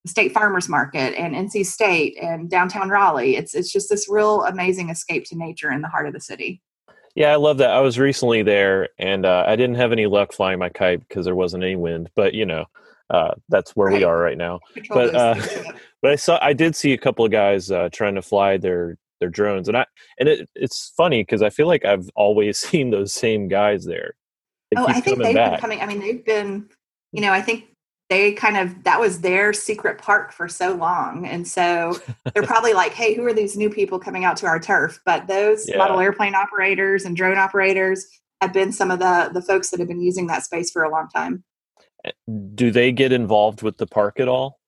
State 0.06 0.32
Farmers 0.32 0.68
Market 0.68 1.18
and 1.18 1.34
NC 1.34 1.66
State 1.66 2.16
and 2.20 2.48
downtown 2.48 2.88
Raleigh. 2.88 3.36
It's 3.36 3.54
it's 3.54 3.72
just 3.72 3.88
this 3.88 4.08
real 4.08 4.44
amazing 4.44 4.90
escape 4.90 5.24
to 5.26 5.36
nature 5.36 5.70
in 5.70 5.82
the 5.82 5.88
heart 5.88 6.06
of 6.06 6.12
the 6.12 6.20
city. 6.20 6.62
Yeah, 7.14 7.32
I 7.32 7.36
love 7.36 7.58
that. 7.58 7.70
I 7.70 7.80
was 7.80 7.98
recently 7.98 8.42
there, 8.42 8.90
and 8.98 9.24
uh, 9.24 9.44
I 9.46 9.56
didn't 9.56 9.76
have 9.76 9.90
any 9.90 10.06
luck 10.06 10.34
flying 10.34 10.58
my 10.58 10.68
kite 10.68 11.00
because 11.00 11.24
there 11.24 11.34
wasn't 11.34 11.64
any 11.64 11.74
wind. 11.74 12.10
But 12.14 12.34
you 12.34 12.44
know, 12.44 12.66
uh, 13.10 13.32
that's 13.48 13.74
where 13.74 13.88
right. 13.88 13.98
we 13.98 14.04
are 14.04 14.18
right 14.18 14.36
now. 14.36 14.60
But 14.90 15.14
uh, 15.14 15.34
but 16.02 16.12
I 16.12 16.16
saw 16.16 16.38
I 16.42 16.52
did 16.52 16.76
see 16.76 16.92
a 16.92 16.98
couple 16.98 17.24
of 17.24 17.30
guys 17.30 17.70
uh, 17.70 17.88
trying 17.92 18.16
to 18.16 18.22
fly 18.22 18.58
their 18.58 18.98
their 19.20 19.30
drones, 19.30 19.68
and 19.68 19.78
I 19.78 19.86
and 20.20 20.28
it, 20.28 20.48
it's 20.54 20.92
funny 20.96 21.22
because 21.22 21.42
I 21.42 21.50
feel 21.50 21.66
like 21.66 21.84
I've 21.84 22.08
always 22.14 22.58
seen 22.58 22.90
those 22.90 23.12
same 23.12 23.48
guys 23.48 23.84
there. 23.84 24.14
They 24.70 24.80
oh, 24.80 24.86
I 24.86 25.00
think 25.00 25.18
they've 25.18 25.34
back. 25.34 25.52
been 25.52 25.60
coming. 25.60 25.80
I 25.80 25.86
mean, 25.86 26.00
they've 26.00 26.24
been. 26.24 26.68
You 27.12 27.22
know, 27.22 27.32
I 27.32 27.40
think 27.40 27.64
they 28.08 28.32
kind 28.32 28.56
of 28.56 28.84
that 28.84 29.00
was 29.00 29.20
their 29.20 29.52
secret 29.52 29.98
park 29.98 30.32
for 30.32 30.48
so 30.48 30.74
long. 30.74 31.26
And 31.26 31.46
so 31.46 31.98
they're 32.32 32.42
probably 32.44 32.72
like 32.72 32.92
hey 32.92 33.14
who 33.14 33.24
are 33.24 33.32
these 33.32 33.56
new 33.56 33.70
people 33.70 33.98
coming 33.98 34.24
out 34.24 34.36
to 34.38 34.46
our 34.46 34.60
turf? 34.60 35.00
But 35.04 35.26
those 35.26 35.68
yeah. 35.68 35.78
model 35.78 36.00
airplane 36.00 36.34
operators 36.34 37.04
and 37.04 37.16
drone 37.16 37.38
operators 37.38 38.06
have 38.40 38.52
been 38.52 38.72
some 38.72 38.90
of 38.90 38.98
the 38.98 39.30
the 39.32 39.42
folks 39.42 39.70
that 39.70 39.80
have 39.80 39.88
been 39.88 40.02
using 40.02 40.26
that 40.28 40.44
space 40.44 40.70
for 40.70 40.82
a 40.82 40.90
long 40.90 41.08
time. 41.14 41.44
Eh, 42.04 42.10
do 42.54 42.70
they 42.70 42.92
get 42.92 43.12
involved 43.12 43.62
with 43.62 43.78
the 43.78 43.86
park 43.86 44.20
at 44.20 44.28
all? 44.28 44.60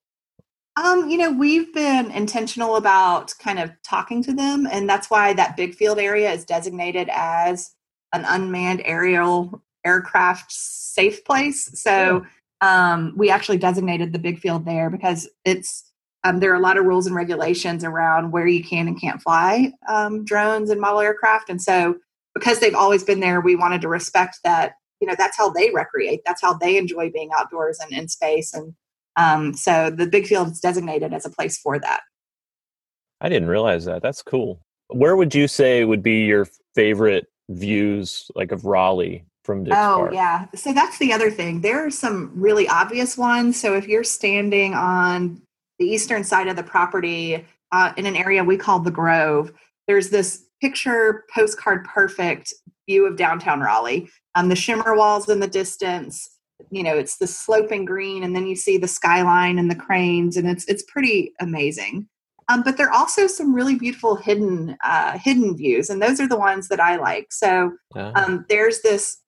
Um, 0.82 1.08
you 1.08 1.18
know, 1.18 1.32
we've 1.32 1.74
been 1.74 2.12
intentional 2.12 2.76
about 2.76 3.34
kind 3.40 3.58
of 3.58 3.72
talking 3.82 4.22
to 4.22 4.32
them, 4.32 4.68
and 4.70 4.88
that's 4.88 5.10
why 5.10 5.32
that 5.32 5.56
big 5.56 5.74
field 5.74 5.98
area 5.98 6.30
is 6.30 6.44
designated 6.44 7.08
as 7.12 7.74
an 8.12 8.24
unmanned 8.24 8.82
aerial 8.84 9.60
aircraft 9.84 10.52
safe 10.52 11.24
place. 11.24 11.68
So 11.80 12.24
um, 12.60 13.12
we 13.16 13.30
actually 13.30 13.58
designated 13.58 14.12
the 14.12 14.18
big 14.18 14.38
field 14.38 14.64
there 14.64 14.90
because 14.90 15.28
it's 15.44 15.84
um, 16.24 16.40
there 16.40 16.52
are 16.52 16.56
a 16.56 16.60
lot 16.60 16.76
of 16.76 16.84
rules 16.84 17.06
and 17.06 17.14
regulations 17.14 17.84
around 17.84 18.32
where 18.32 18.46
you 18.46 18.62
can 18.64 18.88
and 18.88 19.00
can't 19.00 19.22
fly 19.22 19.72
um, 19.88 20.24
drones 20.24 20.68
and 20.70 20.80
model 20.80 21.00
aircraft, 21.00 21.48
and 21.48 21.62
so 21.62 21.96
because 22.34 22.60
they've 22.60 22.74
always 22.74 23.04
been 23.04 23.20
there, 23.20 23.40
we 23.40 23.56
wanted 23.56 23.80
to 23.82 23.88
respect 23.88 24.38
that. 24.44 24.72
You 25.00 25.06
know, 25.06 25.14
that's 25.16 25.36
how 25.36 25.50
they 25.50 25.70
recreate. 25.70 26.22
That's 26.26 26.42
how 26.42 26.54
they 26.54 26.76
enjoy 26.76 27.10
being 27.10 27.30
outdoors 27.38 27.78
and 27.78 27.92
in 27.92 28.08
space, 28.08 28.52
and 28.52 28.74
um, 29.16 29.54
so 29.54 29.90
the 29.90 30.06
big 30.06 30.26
field 30.26 30.52
is 30.52 30.60
designated 30.60 31.12
as 31.12 31.24
a 31.24 31.30
place 31.30 31.58
for 31.58 31.78
that. 31.78 32.00
I 33.20 33.28
didn't 33.28 33.48
realize 33.48 33.84
that. 33.84 34.02
That's 34.02 34.22
cool. 34.22 34.60
Where 34.88 35.16
would 35.16 35.34
you 35.34 35.48
say 35.48 35.84
would 35.84 36.02
be 36.02 36.24
your 36.24 36.46
favorite 36.74 37.26
views, 37.48 38.30
like 38.34 38.52
of 38.52 38.64
Raleigh 38.64 39.24
from 39.48 39.64
Dix 39.64 39.74
oh 39.74 39.96
Park. 39.96 40.12
yeah. 40.12 40.44
So 40.54 40.74
that's 40.74 40.98
the 40.98 41.10
other 41.10 41.30
thing. 41.30 41.62
There 41.62 41.86
are 41.86 41.90
some 41.90 42.30
really 42.34 42.68
obvious 42.68 43.16
ones. 43.16 43.58
So 43.58 43.74
if 43.74 43.88
you're 43.88 44.04
standing 44.04 44.74
on 44.74 45.40
the 45.78 45.86
eastern 45.86 46.22
side 46.22 46.48
of 46.48 46.56
the 46.56 46.62
property 46.62 47.46
uh, 47.72 47.94
in 47.96 48.04
an 48.04 48.14
area 48.14 48.44
we 48.44 48.58
call 48.58 48.78
the 48.78 48.90
grove 48.90 49.50
there's 49.86 50.10
this 50.10 50.44
picture 50.60 51.24
postcard 51.34 51.86
perfect 51.86 52.52
view 52.86 53.06
of 53.06 53.16
downtown 53.16 53.60
raleigh. 53.60 54.10
Um, 54.34 54.50
the 54.50 54.56
shimmer 54.56 54.94
walls 54.94 55.30
in 55.30 55.40
the 55.40 55.48
distance 55.48 56.28
you 56.70 56.82
know 56.82 56.98
it's 56.98 57.16
the 57.16 57.26
sloping 57.26 57.86
green 57.86 58.24
and 58.24 58.36
then 58.36 58.46
you 58.46 58.56
see 58.56 58.76
the 58.76 58.88
skyline 58.88 59.58
and 59.58 59.70
the 59.70 59.76
cranes 59.76 60.36
and 60.36 60.46
it's 60.46 60.66
it's 60.66 60.84
pretty 60.92 61.32
amazing. 61.40 62.06
Um, 62.50 62.62
but 62.62 62.76
there 62.76 62.88
are 62.88 62.98
also 62.98 63.26
some 63.26 63.54
really 63.54 63.76
beautiful 63.76 64.16
hidden 64.16 64.76
uh, 64.84 65.16
hidden 65.16 65.56
views 65.56 65.88
and 65.88 66.02
those 66.02 66.20
are 66.20 66.28
the 66.28 66.38
ones 66.38 66.68
that 66.68 66.80
i 66.80 66.96
like. 66.96 67.28
So 67.32 67.72
um, 67.94 68.44
there's 68.50 68.82
this 68.82 69.18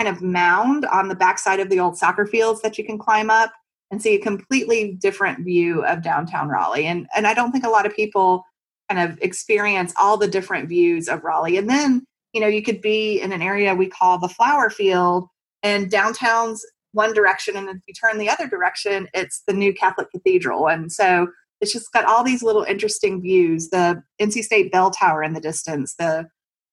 kind 0.00 0.16
of 0.16 0.22
mound 0.22 0.86
on 0.86 1.08
the 1.08 1.14
backside 1.14 1.60
of 1.60 1.68
the 1.68 1.78
old 1.78 1.98
soccer 1.98 2.24
fields 2.24 2.62
that 2.62 2.78
you 2.78 2.84
can 2.84 2.96
climb 2.96 3.28
up 3.28 3.52
and 3.90 4.00
see 4.00 4.14
a 4.14 4.18
completely 4.18 4.92
different 4.94 5.44
view 5.44 5.84
of 5.84 6.02
downtown 6.02 6.48
Raleigh. 6.48 6.86
And 6.86 7.06
and 7.14 7.26
I 7.26 7.34
don't 7.34 7.52
think 7.52 7.66
a 7.66 7.70
lot 7.70 7.84
of 7.84 7.94
people 7.94 8.44
kind 8.88 9.10
of 9.10 9.18
experience 9.20 9.92
all 10.00 10.16
the 10.16 10.26
different 10.26 10.68
views 10.70 11.06
of 11.06 11.22
Raleigh. 11.22 11.58
And 11.58 11.68
then, 11.68 12.02
you 12.32 12.40
know, 12.40 12.46
you 12.46 12.62
could 12.62 12.80
be 12.80 13.20
in 13.20 13.30
an 13.30 13.42
area 13.42 13.74
we 13.74 13.88
call 13.88 14.18
the 14.18 14.28
flower 14.28 14.70
field 14.70 15.26
and 15.62 15.90
downtown's 15.90 16.64
one 16.92 17.12
direction 17.12 17.56
and 17.56 17.68
if 17.68 17.82
you 17.86 17.92
turn 17.92 18.18
the 18.18 18.30
other 18.30 18.48
direction, 18.48 19.06
it's 19.12 19.42
the 19.46 19.52
new 19.52 19.74
Catholic 19.74 20.10
Cathedral. 20.10 20.68
And 20.68 20.90
so 20.90 21.28
it's 21.60 21.74
just 21.74 21.92
got 21.92 22.06
all 22.06 22.24
these 22.24 22.42
little 22.42 22.62
interesting 22.62 23.20
views. 23.20 23.68
The 23.68 24.02
NC 24.18 24.44
State 24.44 24.72
Bell 24.72 24.90
Tower 24.90 25.22
in 25.22 25.34
the 25.34 25.40
distance, 25.40 25.94
the 25.96 26.26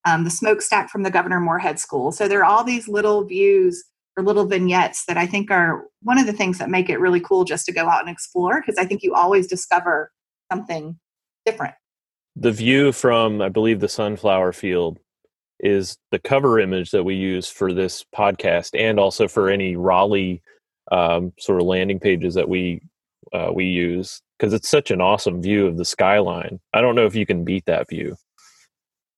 um, 0.05 0.23
the 0.23 0.29
smokestack 0.29 0.89
from 0.89 1.03
the 1.03 1.11
Governor 1.11 1.39
Morehead 1.39 1.79
School. 1.79 2.11
So 2.11 2.27
there 2.27 2.39
are 2.39 2.45
all 2.45 2.63
these 2.63 2.87
little 2.87 3.23
views 3.23 3.83
or 4.17 4.23
little 4.23 4.45
vignettes 4.45 5.05
that 5.05 5.17
I 5.17 5.27
think 5.27 5.51
are 5.51 5.85
one 6.01 6.17
of 6.17 6.25
the 6.25 6.33
things 6.33 6.57
that 6.57 6.69
make 6.69 6.89
it 6.89 6.99
really 6.99 7.19
cool 7.19 7.43
just 7.43 7.65
to 7.67 7.71
go 7.71 7.87
out 7.87 8.01
and 8.01 8.09
explore 8.09 8.61
because 8.61 8.77
I 8.77 8.85
think 8.85 9.03
you 9.03 9.13
always 9.13 9.47
discover 9.47 10.11
something 10.51 10.97
different. 11.45 11.75
The 12.35 12.51
view 12.51 12.91
from, 12.91 13.41
I 13.41 13.49
believe, 13.49 13.79
the 13.79 13.89
sunflower 13.89 14.53
field 14.53 14.99
is 15.59 15.97
the 16.11 16.19
cover 16.19 16.59
image 16.59 16.91
that 16.91 17.03
we 17.03 17.15
use 17.15 17.47
for 17.47 17.73
this 17.73 18.05
podcast 18.15 18.79
and 18.79 18.99
also 18.99 19.27
for 19.27 19.49
any 19.49 19.75
Raleigh 19.75 20.41
um, 20.91 21.33
sort 21.39 21.59
of 21.59 21.67
landing 21.67 21.99
pages 21.99 22.35
that 22.35 22.47
we 22.47 22.81
uh, 23.33 23.51
we 23.53 23.65
use 23.65 24.21
because 24.37 24.53
it's 24.53 24.69
such 24.69 24.89
an 24.91 25.01
awesome 25.01 25.41
view 25.41 25.67
of 25.67 25.77
the 25.77 25.85
skyline. 25.85 26.59
I 26.73 26.81
don't 26.81 26.95
know 26.95 27.05
if 27.05 27.15
you 27.15 27.25
can 27.25 27.43
beat 27.43 27.65
that 27.65 27.89
view. 27.89 28.15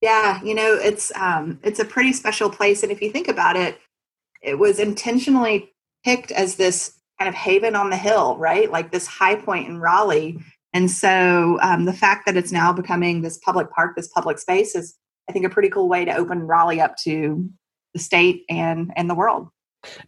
Yeah, 0.01 0.41
you 0.43 0.55
know, 0.55 0.75
it's 0.75 1.11
um, 1.15 1.59
it's 1.63 1.79
a 1.79 1.85
pretty 1.85 2.13
special 2.13 2.49
place, 2.49 2.83
and 2.83 2.91
if 2.91 3.01
you 3.01 3.11
think 3.11 3.27
about 3.27 3.55
it, 3.55 3.79
it 4.41 4.57
was 4.57 4.79
intentionally 4.79 5.71
picked 6.05 6.31
as 6.31 6.55
this 6.55 6.97
kind 7.19 7.27
of 7.27 7.35
haven 7.35 7.75
on 7.75 7.89
the 7.89 7.97
hill, 7.97 8.37
right? 8.37 8.71
Like 8.71 8.91
this 8.91 9.05
high 9.05 9.35
point 9.35 9.67
in 9.67 9.79
Raleigh. 9.79 10.39
And 10.73 10.89
so 10.89 11.59
um, 11.61 11.85
the 11.85 11.93
fact 11.93 12.25
that 12.25 12.37
it's 12.37 12.51
now 12.51 12.71
becoming 12.71 13.21
this 13.21 13.37
public 13.39 13.69
park, 13.71 13.95
this 13.95 14.07
public 14.07 14.39
space, 14.39 14.75
is 14.75 14.95
I 15.29 15.33
think 15.33 15.45
a 15.45 15.49
pretty 15.49 15.69
cool 15.69 15.89
way 15.89 16.05
to 16.05 16.15
open 16.15 16.41
Raleigh 16.43 16.79
up 16.79 16.95
to 17.03 17.49
the 17.93 17.99
state 17.99 18.45
and 18.49 18.91
and 18.95 19.09
the 19.09 19.15
world. 19.15 19.49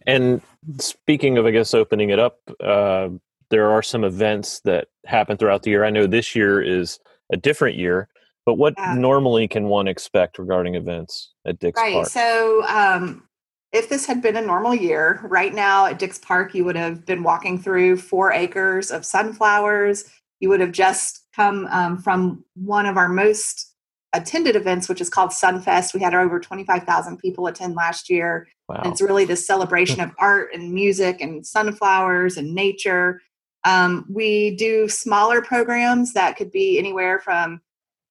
And 0.06 0.40
speaking 0.78 1.38
of, 1.38 1.46
I 1.46 1.50
guess, 1.50 1.74
opening 1.74 2.10
it 2.10 2.18
up, 2.18 2.38
uh, 2.62 3.08
there 3.50 3.70
are 3.70 3.82
some 3.82 4.04
events 4.04 4.60
that 4.60 4.88
happen 5.06 5.36
throughout 5.36 5.62
the 5.62 5.70
year. 5.70 5.84
I 5.84 5.90
know 5.90 6.06
this 6.06 6.34
year 6.34 6.62
is 6.62 6.98
a 7.32 7.36
different 7.36 7.76
year, 7.76 8.08
but 8.44 8.54
what 8.54 8.74
normally 8.96 9.46
can 9.48 9.68
one 9.68 9.88
expect 9.88 10.38
regarding 10.38 10.74
events 10.74 11.32
at 11.46 11.58
Dix 11.58 11.80
right. 11.80 11.92
Park? 11.92 12.04
Right. 12.04 12.12
So, 12.12 12.64
um, 12.66 13.28
if 13.72 13.88
this 13.88 14.04
had 14.04 14.20
been 14.20 14.36
a 14.36 14.42
normal 14.42 14.74
year, 14.74 15.20
right 15.24 15.54
now 15.54 15.86
at 15.86 15.98
Dix 15.98 16.18
Park, 16.18 16.54
you 16.54 16.64
would 16.64 16.76
have 16.76 17.06
been 17.06 17.22
walking 17.22 17.58
through 17.58 17.96
four 17.96 18.30
acres 18.30 18.90
of 18.90 19.06
sunflowers. 19.06 20.04
You 20.40 20.50
would 20.50 20.60
have 20.60 20.72
just 20.72 21.26
come 21.34 21.66
um, 21.70 21.98
from 21.98 22.44
one 22.54 22.84
of 22.84 22.98
our 22.98 23.08
most 23.08 23.72
attended 24.12 24.56
events, 24.56 24.88
which 24.88 25.00
is 25.00 25.08
called 25.08 25.30
Sunfest. 25.30 25.94
We 25.94 26.00
had 26.00 26.14
over 26.14 26.38
25,000 26.38 27.16
people 27.18 27.46
attend 27.46 27.74
last 27.74 28.10
year. 28.10 28.46
Wow. 28.68 28.82
It's 28.84 29.00
really 29.00 29.24
this 29.24 29.46
celebration 29.46 30.00
of 30.00 30.12
art 30.18 30.50
and 30.52 30.72
music 30.72 31.20
and 31.20 31.46
sunflowers 31.46 32.36
and 32.36 32.54
nature. 32.54 33.22
Um, 33.64 34.04
we 34.10 34.56
do 34.56 34.88
smaller 34.88 35.40
programs 35.40 36.12
that 36.12 36.36
could 36.36 36.50
be 36.50 36.78
anywhere 36.78 37.20
from, 37.20 37.62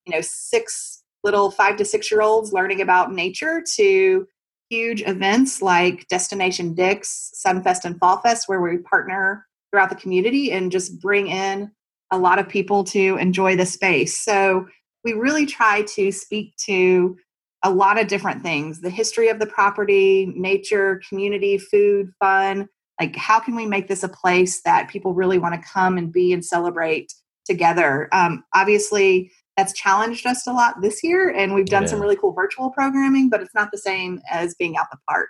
you 0.05 0.13
know, 0.13 0.21
six 0.21 1.03
little 1.23 1.51
five 1.51 1.77
to 1.77 1.85
six 1.85 2.11
year 2.11 2.21
olds 2.21 2.53
learning 2.53 2.81
about 2.81 3.13
nature 3.13 3.63
to 3.75 4.27
huge 4.69 5.03
events 5.05 5.61
like 5.61 6.07
Destination 6.07 6.73
Dix, 6.73 7.31
Sunfest, 7.45 7.85
and 7.85 7.99
Fall 7.99 8.17
Fest, 8.19 8.47
where 8.47 8.61
we 8.61 8.77
partner 8.77 9.45
throughout 9.69 9.89
the 9.89 9.95
community 9.95 10.51
and 10.51 10.71
just 10.71 10.99
bring 10.99 11.27
in 11.27 11.71
a 12.11 12.17
lot 12.17 12.39
of 12.39 12.47
people 12.47 12.83
to 12.83 13.17
enjoy 13.17 13.55
the 13.55 13.65
space. 13.65 14.17
So 14.17 14.67
we 15.03 15.13
really 15.13 15.45
try 15.45 15.83
to 15.83 16.11
speak 16.11 16.55
to 16.65 17.17
a 17.63 17.69
lot 17.69 17.99
of 17.99 18.07
different 18.07 18.41
things 18.41 18.81
the 18.81 18.89
history 18.89 19.29
of 19.29 19.39
the 19.39 19.45
property, 19.45 20.31
nature, 20.35 21.01
community, 21.07 21.57
food, 21.57 22.11
fun, 22.19 22.67
like 23.01 23.15
how 23.15 23.39
can 23.39 23.55
we 23.55 23.65
make 23.65 23.87
this 23.87 24.03
a 24.03 24.09
place 24.09 24.61
that 24.61 24.89
people 24.89 25.13
really 25.13 25.39
want 25.39 25.55
to 25.55 25.67
come 25.67 25.97
and 25.97 26.13
be 26.13 26.31
and 26.31 26.45
celebrate 26.45 27.13
together 27.45 28.07
um, 28.13 28.43
obviously 28.53 29.31
that's 29.57 29.73
challenged 29.73 30.25
us 30.25 30.47
a 30.47 30.53
lot 30.53 30.81
this 30.81 31.03
year 31.03 31.29
and 31.29 31.53
we've 31.53 31.65
done 31.65 31.83
yeah. 31.83 31.89
some 31.89 31.99
really 32.01 32.15
cool 32.15 32.33
virtual 32.33 32.69
programming 32.71 33.29
but 33.29 33.41
it's 33.41 33.53
not 33.53 33.69
the 33.71 33.77
same 33.77 34.21
as 34.29 34.55
being 34.55 34.77
out 34.77 34.87
the 34.91 34.97
park 35.09 35.29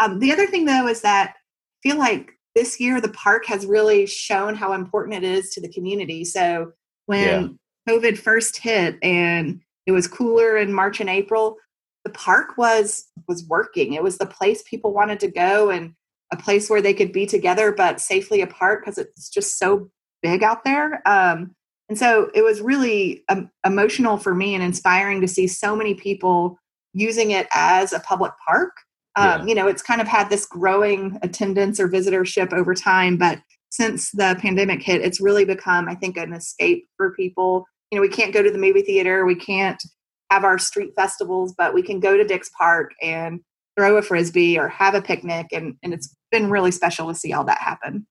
um, 0.00 0.18
the 0.18 0.32
other 0.32 0.46
thing 0.46 0.64
though 0.64 0.86
is 0.86 1.02
that 1.02 1.34
I 1.36 1.88
feel 1.88 1.98
like 1.98 2.32
this 2.54 2.80
year 2.80 3.00
the 3.00 3.10
park 3.10 3.46
has 3.46 3.66
really 3.66 4.06
shown 4.06 4.54
how 4.54 4.72
important 4.72 5.22
it 5.22 5.24
is 5.24 5.50
to 5.50 5.60
the 5.60 5.72
community 5.72 6.24
so 6.24 6.72
when 7.06 7.58
yeah. 7.88 7.94
covid 7.94 8.18
first 8.18 8.56
hit 8.56 8.96
and 9.02 9.60
it 9.86 9.92
was 9.92 10.06
cooler 10.06 10.56
in 10.56 10.72
march 10.72 11.00
and 11.00 11.10
april 11.10 11.56
the 12.04 12.10
park 12.10 12.56
was 12.56 13.06
was 13.28 13.44
working 13.46 13.92
it 13.94 14.02
was 14.02 14.18
the 14.18 14.26
place 14.26 14.62
people 14.62 14.92
wanted 14.92 15.20
to 15.20 15.30
go 15.30 15.70
and 15.70 15.94
a 16.32 16.36
place 16.36 16.70
where 16.70 16.80
they 16.80 16.94
could 16.94 17.12
be 17.12 17.26
together 17.26 17.72
but 17.72 18.00
safely 18.00 18.40
apart 18.40 18.82
because 18.82 18.98
it's 18.98 19.28
just 19.28 19.58
so 19.58 19.90
big 20.22 20.42
out 20.42 20.64
there. 20.64 21.02
Um, 21.06 21.54
and 21.90 21.98
so 21.98 22.30
it 22.34 22.42
was 22.42 22.60
really 22.60 23.24
um, 23.28 23.50
emotional 23.66 24.16
for 24.16 24.32
me 24.32 24.54
and 24.54 24.62
inspiring 24.62 25.20
to 25.20 25.28
see 25.28 25.48
so 25.48 25.74
many 25.74 25.92
people 25.92 26.56
using 26.92 27.32
it 27.32 27.48
as 27.52 27.92
a 27.92 27.98
public 27.98 28.30
park. 28.46 28.70
Um, 29.16 29.40
yeah. 29.40 29.46
You 29.46 29.54
know, 29.56 29.66
it's 29.66 29.82
kind 29.82 30.00
of 30.00 30.06
had 30.06 30.30
this 30.30 30.46
growing 30.46 31.18
attendance 31.22 31.80
or 31.80 31.88
visitorship 31.88 32.52
over 32.52 32.74
time, 32.76 33.16
but 33.16 33.40
since 33.70 34.12
the 34.12 34.38
pandemic 34.40 34.82
hit, 34.82 35.02
it's 35.02 35.20
really 35.20 35.44
become, 35.44 35.88
I 35.88 35.96
think, 35.96 36.16
an 36.16 36.32
escape 36.32 36.86
for 36.96 37.12
people. 37.14 37.66
You 37.90 37.96
know, 37.96 38.02
we 38.02 38.08
can't 38.08 38.32
go 38.32 38.40
to 38.40 38.52
the 38.52 38.58
movie 38.58 38.82
theater, 38.82 39.26
we 39.26 39.34
can't 39.34 39.82
have 40.30 40.44
our 40.44 40.58
street 40.58 40.92
festivals, 40.94 41.52
but 41.58 41.74
we 41.74 41.82
can 41.82 41.98
go 41.98 42.16
to 42.16 42.24
Dix 42.24 42.50
Park 42.56 42.92
and 43.02 43.40
throw 43.76 43.96
a 43.96 44.02
frisbee 44.02 44.56
or 44.56 44.68
have 44.68 44.94
a 44.94 45.02
picnic 45.02 45.48
and, 45.50 45.74
and 45.82 45.92
it's 45.92 46.14
been 46.30 46.50
really 46.50 46.70
special 46.70 47.08
to 47.08 47.14
see 47.16 47.32
all 47.32 47.44
that 47.44 47.58
happen 47.58 48.06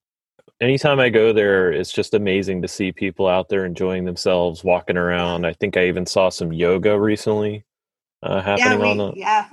anytime 0.61 0.99
i 0.99 1.09
go 1.09 1.33
there 1.33 1.71
it's 1.71 1.91
just 1.91 2.13
amazing 2.13 2.61
to 2.61 2.67
see 2.67 2.91
people 2.91 3.27
out 3.27 3.49
there 3.49 3.65
enjoying 3.65 4.05
themselves 4.05 4.63
walking 4.63 4.97
around 4.97 5.45
i 5.45 5.53
think 5.53 5.77
i 5.77 5.87
even 5.87 6.05
saw 6.05 6.29
some 6.29 6.51
yoga 6.51 6.99
recently 6.99 7.63
uh, 8.23 8.41
happening 8.41 8.79
yeah, 8.79 8.85
we, 8.85 8.91
on 8.91 8.97
the 8.97 9.13
yeah 9.15 9.49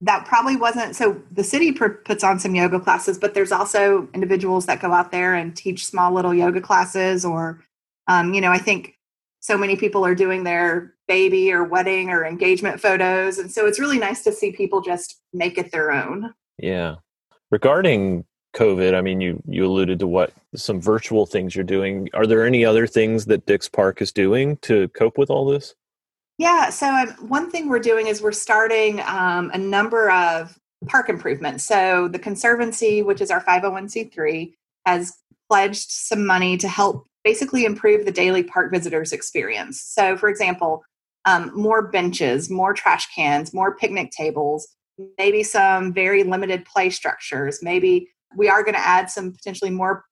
that 0.00 0.26
probably 0.26 0.56
wasn't 0.56 0.94
so 0.94 1.20
the 1.30 1.44
city 1.44 1.72
puts 1.72 2.24
on 2.24 2.38
some 2.38 2.54
yoga 2.54 2.78
classes 2.78 3.18
but 3.18 3.34
there's 3.34 3.52
also 3.52 4.08
individuals 4.14 4.66
that 4.66 4.80
go 4.80 4.92
out 4.92 5.10
there 5.10 5.34
and 5.34 5.56
teach 5.56 5.86
small 5.86 6.12
little 6.12 6.34
yoga 6.34 6.60
classes 6.60 7.24
or 7.24 7.62
um, 8.08 8.34
you 8.34 8.40
know 8.40 8.50
i 8.50 8.58
think 8.58 8.98
so 9.42 9.58
many 9.58 9.76
people 9.76 10.06
are 10.06 10.14
doing 10.14 10.44
their 10.44 10.94
baby 11.08 11.52
or 11.52 11.64
wedding 11.64 12.10
or 12.10 12.24
engagement 12.24 12.80
photos. 12.80 13.38
And 13.38 13.50
so 13.50 13.66
it's 13.66 13.80
really 13.80 13.98
nice 13.98 14.22
to 14.22 14.32
see 14.32 14.52
people 14.52 14.80
just 14.80 15.20
make 15.32 15.58
it 15.58 15.72
their 15.72 15.90
own. 15.90 16.32
Yeah. 16.58 16.96
Regarding 17.50 18.24
COVID, 18.54 18.94
I 18.94 19.00
mean, 19.00 19.20
you, 19.20 19.42
you 19.48 19.64
alluded 19.64 19.98
to 20.00 20.06
what 20.06 20.32
some 20.54 20.80
virtual 20.80 21.26
things 21.26 21.54
you're 21.54 21.64
doing. 21.64 22.08
Are 22.12 22.26
there 22.26 22.46
any 22.46 22.64
other 22.64 22.86
things 22.86 23.24
that 23.26 23.46
Dix 23.46 23.68
Park 23.68 24.02
is 24.02 24.12
doing 24.12 24.56
to 24.58 24.88
cope 24.88 25.16
with 25.16 25.30
all 25.30 25.46
this? 25.46 25.74
Yeah. 26.38 26.70
So 26.70 26.88
um, 26.88 27.08
one 27.28 27.50
thing 27.50 27.68
we're 27.68 27.78
doing 27.78 28.08
is 28.08 28.20
we're 28.20 28.32
starting 28.32 29.00
um, 29.06 29.50
a 29.54 29.58
number 29.58 30.10
of 30.10 30.58
park 30.86 31.08
improvements. 31.08 31.64
So 31.64 32.08
the 32.08 32.18
Conservancy, 32.18 33.02
which 33.02 33.20
is 33.20 33.30
our 33.30 33.42
501c3, 33.44 34.52
has 34.86 35.16
pledged 35.48 35.90
some 35.90 36.26
money 36.26 36.56
to 36.58 36.68
help 36.68 37.06
basically 37.24 37.64
improve 37.64 38.04
the 38.04 38.12
daily 38.12 38.42
park 38.42 38.72
visitors 38.72 39.12
experience. 39.12 39.80
So, 39.80 40.16
for 40.16 40.28
example, 40.28 40.82
um, 41.24 41.52
more 41.54 41.82
benches, 41.82 42.50
more 42.50 42.74
trash 42.74 43.06
cans, 43.14 43.54
more 43.54 43.76
picnic 43.76 44.10
tables, 44.10 44.66
maybe 45.18 45.42
some 45.42 45.92
very 45.92 46.24
limited 46.24 46.64
play 46.64 46.90
structures. 46.90 47.60
Maybe 47.62 48.08
we 48.36 48.48
are 48.48 48.62
going 48.62 48.74
to 48.74 48.86
add 48.86 49.10
some 49.10 49.32
potentially 49.32 49.70
more 49.70 50.04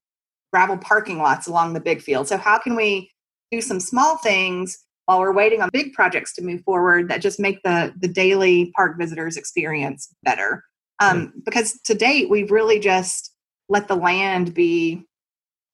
gravel 0.53 0.79
parking 0.79 1.19
lots 1.19 1.47
along 1.47 1.73
the 1.73 1.81
big 1.81 2.03
field. 2.03 2.29
So, 2.29 2.37
how 2.37 2.59
can 2.59 2.77
we 2.77 3.11
do 3.51 3.61
some 3.61 3.81
small 3.81 4.17
things 4.19 4.79
while 5.07 5.21
we're 5.21 5.33
waiting 5.33 5.63
on 5.63 5.71
big 5.73 5.93
projects 5.93 6.35
to 6.35 6.43
move 6.43 6.63
forward 6.63 7.09
that 7.09 7.21
just 7.21 7.41
make 7.41 7.63
the 7.63 7.93
the 8.01 8.09
daily 8.09 8.73
park 8.77 8.99
visitors 8.99 9.37
experience 9.37 10.15
better? 10.23 10.65
Um, 11.03 11.33
because 11.45 11.81
to 11.85 11.95
date, 11.95 12.29
we've 12.29 12.51
really 12.51 12.79
just 12.79 13.33
let 13.71 13.89
the 13.89 13.97
land 13.97 14.53
be 14.53 15.07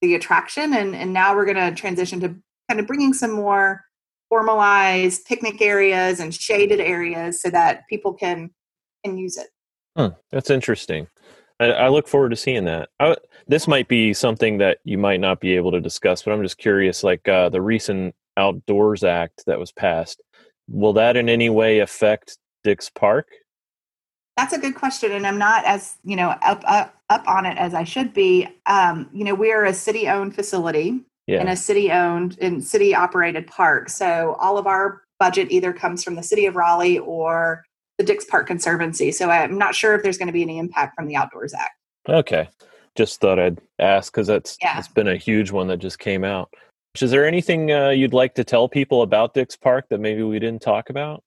the 0.03 0.15
attraction 0.15 0.75
and 0.75 0.95
and 0.95 1.13
now 1.13 1.35
we're 1.35 1.47
going 1.47 1.57
to 1.57 1.75
transition 1.75 2.21
to 2.21 2.29
kind 2.69 2.79
of 2.79 2.87
bringing 2.87 3.13
some 3.13 3.33
more 3.33 3.83
formalized 4.29 5.25
picnic 5.25 5.61
areas 5.63 6.21
and 6.21 6.35
shaded 6.35 6.81
areas 6.81 7.41
so 7.41 7.49
that 7.49 7.83
people 7.89 8.13
can 8.13 8.51
can 9.05 9.17
use 9.17 9.37
it 9.37 9.49
hmm, 9.97 10.15
that's 10.31 10.51
interesting 10.51 11.07
I, 11.59 11.67
I, 11.67 11.89
look 11.89 12.07
forward 12.09 12.31
to 12.31 12.37
seeing 12.37 12.65
that 12.67 12.91
I, 13.01 13.17
this 13.47 13.67
might 13.67 13.89
be 13.89 14.13
something 14.13 14.59
that 14.59 14.79
you 14.85 14.99
might 14.99 15.21
not 15.21 15.41
be 15.41 15.57
able 15.57 15.73
to 15.73 15.81
discuss 15.81 16.23
but 16.23 16.33
i'm 16.33 16.43
just 16.43 16.59
curious 16.59 17.03
like 17.03 17.27
uh, 17.29 17.49
the 17.49 17.63
recent 17.63 18.15
outdoors 18.37 19.05
act 19.05 19.45
that 19.47 19.59
was 19.59 19.73
passed 19.73 20.23
will 20.69 20.93
that 20.95 21.17
in 21.17 21.29
any 21.29 21.51
way 21.51 21.79
affect 21.79 22.39
dix 22.65 22.91
park 22.91 23.29
that's 24.37 24.53
a 24.53 24.59
good 24.59 24.75
question, 24.75 25.13
and 25.13 25.27
I'm 25.27 25.39
not 25.39 25.65
as 25.65 25.97
you 26.05 26.15
know 26.15 26.29
up 26.29 26.63
up, 26.67 26.95
up 27.09 27.27
on 27.27 27.47
it 27.47 27.57
as 27.57 27.73
I 27.73 27.85
should 27.85 28.13
be. 28.13 28.47
Um, 28.67 29.09
you 29.13 29.25
know, 29.25 29.35
we 29.35 29.51
are 29.51 29.65
a 29.65 29.73
city-owned 29.73 30.35
facility 30.35 31.01
yeah. 31.27 31.41
and 31.41 31.49
a 31.49 31.57
city-owned 31.57 32.37
and 32.41 32.63
city-operated 32.63 33.47
park, 33.47 33.89
so 33.89 34.37
all 34.39 34.59
of 34.59 34.67
our 34.67 35.03
budget 35.19 35.51
either 35.51 35.73
comes 35.73 36.05
from 36.05 36.17
the 36.17 36.23
city 36.23 36.45
of 36.45 36.55
Raleigh 36.55 36.99
or 36.99 37.65
the 37.99 38.05
Dix 38.05 38.25
Park 38.25 38.47
Conservancy. 38.47 39.11
So 39.13 39.31
I'm 39.31 39.59
not 39.59 39.75
sure 39.75 39.95
if 39.95 40.03
there's 40.03 40.19
going 40.19 40.29
to 40.29 40.33
be 40.33 40.43
any 40.43 40.59
impact 40.59 40.95
from 40.95 41.07
the 41.07 41.17
Outdoors 41.17 41.55
Act. 41.55 41.73
Okay, 42.09 42.49
just 42.95 43.21
thought 43.21 43.39
I'd 43.39 43.59
ask 43.79 44.13
because 44.13 44.27
that's 44.27 44.57
yeah. 44.61 44.79
it's 44.79 44.89
been 44.89 45.09
a 45.09 45.17
huge 45.17 45.51
one 45.51 45.67
that 45.69 45.79
just 45.79 45.99
came 45.99 46.25
out. 46.25 46.53
Is 47.01 47.11
there 47.11 47.27
anything 47.27 47.73
uh, 47.73 47.91
you'd 47.91 48.15
like 48.15 48.35
to 48.37 48.45
tell 48.45 48.69
people 48.69 49.03
about 49.03 49.35
Dix 49.35 49.57
Park 49.57 49.87
that 49.91 50.01
maybe 50.01 50.23
we 50.23 50.39
didn't 50.39 50.63
talk 50.63 50.89
about? 50.89 51.23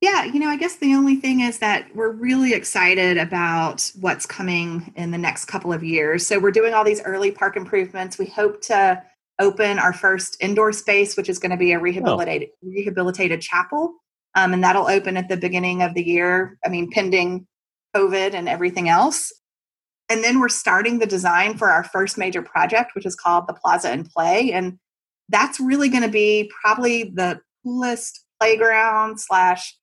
Yeah, 0.00 0.24
you 0.24 0.40
know, 0.40 0.48
I 0.48 0.56
guess 0.56 0.76
the 0.76 0.94
only 0.94 1.14
thing 1.14 1.40
is 1.40 1.60
that 1.60 1.94
we're 1.94 2.10
really 2.10 2.54
excited 2.54 3.18
about 3.18 3.88
what's 4.00 4.26
coming 4.26 4.92
in 4.96 5.12
the 5.12 5.18
next 5.18 5.44
couple 5.44 5.72
of 5.72 5.84
years. 5.84 6.26
So 6.26 6.40
we're 6.40 6.50
doing 6.50 6.74
all 6.74 6.82
these 6.82 7.00
early 7.02 7.30
park 7.30 7.56
improvements. 7.56 8.18
We 8.18 8.26
hope 8.26 8.60
to 8.62 9.00
open 9.38 9.78
our 9.78 9.92
first 9.92 10.36
indoor 10.40 10.72
space, 10.72 11.16
which 11.16 11.28
is 11.28 11.38
going 11.38 11.52
to 11.52 11.56
be 11.56 11.72
a 11.72 11.78
rehabilitated 11.78 12.48
oh. 12.52 12.68
rehabilitated 12.68 13.40
chapel, 13.40 13.94
um, 14.34 14.52
and 14.52 14.62
that'll 14.62 14.88
open 14.88 15.16
at 15.16 15.28
the 15.28 15.36
beginning 15.36 15.82
of 15.82 15.94
the 15.94 16.02
year. 16.02 16.58
I 16.64 16.68
mean, 16.68 16.90
pending 16.90 17.46
COVID 17.94 18.34
and 18.34 18.48
everything 18.48 18.88
else. 18.88 19.32
And 20.08 20.22
then 20.22 20.40
we're 20.40 20.48
starting 20.48 20.98
the 20.98 21.06
design 21.06 21.56
for 21.56 21.70
our 21.70 21.84
first 21.84 22.18
major 22.18 22.42
project, 22.42 22.94
which 22.94 23.06
is 23.06 23.14
called 23.14 23.46
the 23.46 23.54
Plaza 23.54 23.90
and 23.90 24.08
Play, 24.08 24.52
and 24.52 24.78
that's 25.28 25.58
really 25.58 25.88
going 25.88 26.02
to 26.02 26.08
be 26.08 26.50
probably 26.62 27.04
the 27.14 27.40
coolest 27.64 28.24
playground 28.38 29.18
slash 29.20 29.76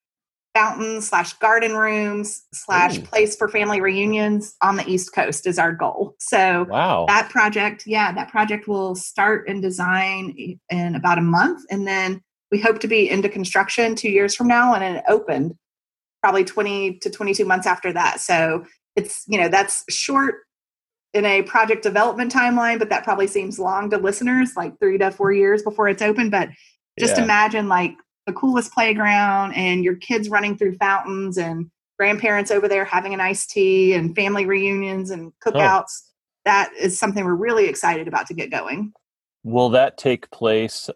fountain 0.56 1.02
slash 1.02 1.34
garden 1.34 1.76
rooms 1.76 2.44
slash 2.54 3.02
place 3.04 3.36
for 3.36 3.48
family 3.48 3.82
reunions 3.82 4.56
on 4.62 4.76
the 4.76 4.88
east 4.90 5.14
coast 5.14 5.46
is 5.46 5.60
our 5.60 5.72
goal 5.72 6.16
so 6.20 6.66
wow 6.70 7.06
that 7.08 7.30
project 7.30 7.84
yeah 7.86 8.12
that 8.12 8.30
project 8.30 8.68
will 8.68 8.96
start 8.96 9.48
in 9.48 9.62
design 9.62 10.34
in 10.70 10.96
about 10.96 11.20
a 11.20 11.22
month 11.22 11.64
and 11.70 11.88
then 11.88 12.20
we 12.52 12.60
hope 12.60 12.80
to 12.80 12.88
be 12.88 13.10
into 13.10 13.30
construction 13.30 13.96
two 13.96 14.10
years 14.10 14.36
from 14.36 14.48
now 14.48 14.74
and 14.74 14.98
it 14.98 15.04
opened 15.08 15.56
probably 16.22 16.44
20 16.44 17.00
to 17.00 17.10
22 17.10 17.46
months 17.46 17.68
after 17.68 17.94
that 17.94 18.20
so 18.20 18.66
it's 18.96 19.24
you 19.28 19.40
know 19.40 19.48
that's 19.48 19.84
short 19.90 20.36
in 21.14 21.26
a 21.26 21.42
project 21.44 21.82
development 21.82 22.32
timeline 22.34 22.78
but 22.78 22.90
that 22.90 23.04
probably 23.04 23.28
seems 23.28 23.58
long 23.58 23.90
to 23.90 23.98
listeners 23.98 24.52
like 24.56 24.78
three 24.80 24.98
to 24.98 25.12
four 25.12 25.32
years 25.32 25.64
before 25.64 25.88
it's 25.88 26.02
open 26.02 26.30
but 26.30 26.50
just 27.00 27.18
yeah. 27.18 27.24
imagine 27.24 27.68
like 27.68 27.94
the 28.28 28.34
coolest 28.34 28.72
playground 28.74 29.54
and 29.54 29.84
your 29.84 29.96
kids 29.96 30.30
running 30.30 30.58
through 30.58 30.76
fountains 30.76 31.38
and 31.38 31.70
grandparents 31.98 32.52
over 32.52 32.68
there 32.68 32.86
having 32.86 33.14
an 33.14 33.20
iced 33.20 33.50
tea 33.50 33.94
and 33.94 34.16
family 34.16 34.46
reunions 34.46 35.12
and 35.12 35.32
oh. 35.46 35.52
cookouts. 35.52 35.84
Oh. 35.84 36.06
That 36.46 36.72
is 36.80 36.98
something 36.98 37.26
we're 37.26 37.36
really 37.36 37.66
excited 37.66 38.08
about 38.08 38.28
to 38.28 38.34
get 38.34 38.50
going. 38.50 38.94
Will 39.44 39.70
that 39.70 39.98
take 39.98 40.30
place 40.32 40.90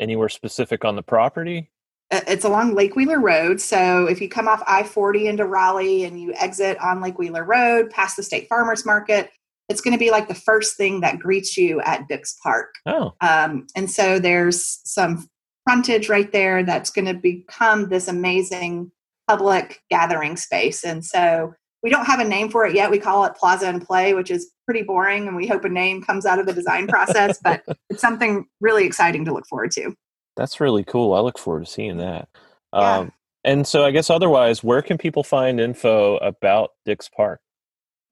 anywhere 0.00 0.28
specific 0.28 0.84
on 0.84 0.96
the 0.96 1.02
property? 1.02 1.70
It's 2.10 2.44
along 2.44 2.74
Lake 2.74 2.94
Wheeler 2.94 3.18
Road. 3.20 3.60
So 3.60 4.06
if 4.06 4.20
you 4.20 4.28
come 4.28 4.46
off 4.46 4.62
I 4.66 4.84
40 4.84 5.26
into 5.26 5.44
Raleigh 5.44 6.04
and 6.04 6.20
you 6.20 6.32
exit 6.34 6.78
on 6.78 7.00
Lake 7.00 7.18
Wheeler 7.18 7.44
Road 7.44 7.90
past 7.90 8.16
the 8.16 8.22
State 8.22 8.48
Farmers 8.48 8.86
Market, 8.86 9.30
it's 9.68 9.80
going 9.80 9.92
to 9.92 9.98
be 9.98 10.12
like 10.12 10.28
the 10.28 10.34
first 10.34 10.76
thing 10.76 11.00
that 11.00 11.18
greets 11.18 11.56
you 11.56 11.80
at 11.80 12.06
Dix 12.06 12.38
Park. 12.42 12.74
Oh. 12.86 13.14
Um, 13.20 13.66
and 13.74 13.90
so 13.90 14.20
there's 14.20 14.80
some 14.84 15.28
frontage 15.64 16.08
right 16.08 16.30
there 16.30 16.62
that's 16.62 16.90
going 16.90 17.06
to 17.06 17.14
become 17.14 17.88
this 17.88 18.06
amazing 18.06 18.92
public 19.26 19.80
gathering 19.90 20.36
space. 20.36 20.84
And 20.84 21.04
so 21.04 21.54
we 21.86 21.90
don't 21.90 22.04
have 22.04 22.18
a 22.18 22.24
name 22.24 22.48
for 22.48 22.66
it 22.66 22.74
yet. 22.74 22.90
We 22.90 22.98
call 22.98 23.24
it 23.26 23.36
Plaza 23.36 23.68
and 23.68 23.80
Play, 23.80 24.12
which 24.12 24.28
is 24.28 24.50
pretty 24.64 24.82
boring, 24.82 25.28
and 25.28 25.36
we 25.36 25.46
hope 25.46 25.64
a 25.64 25.68
name 25.68 26.02
comes 26.02 26.26
out 26.26 26.40
of 26.40 26.46
the 26.46 26.52
design 26.52 26.86
process, 26.88 27.38
but 27.38 27.62
it's 27.88 28.00
something 28.00 28.44
really 28.60 28.84
exciting 28.84 29.24
to 29.24 29.32
look 29.32 29.46
forward 29.46 29.70
to. 29.70 29.94
That's 30.36 30.58
really 30.58 30.82
cool. 30.82 31.14
I 31.14 31.20
look 31.20 31.38
forward 31.38 31.64
to 31.64 31.70
seeing 31.70 31.98
that. 31.98 32.28
Yeah. 32.74 32.96
Um, 32.96 33.12
and 33.44 33.64
so, 33.64 33.84
I 33.84 33.92
guess 33.92 34.10
otherwise, 34.10 34.64
where 34.64 34.82
can 34.82 34.98
people 34.98 35.22
find 35.22 35.60
info 35.60 36.16
about 36.16 36.70
Dix 36.84 37.08
Park? 37.08 37.38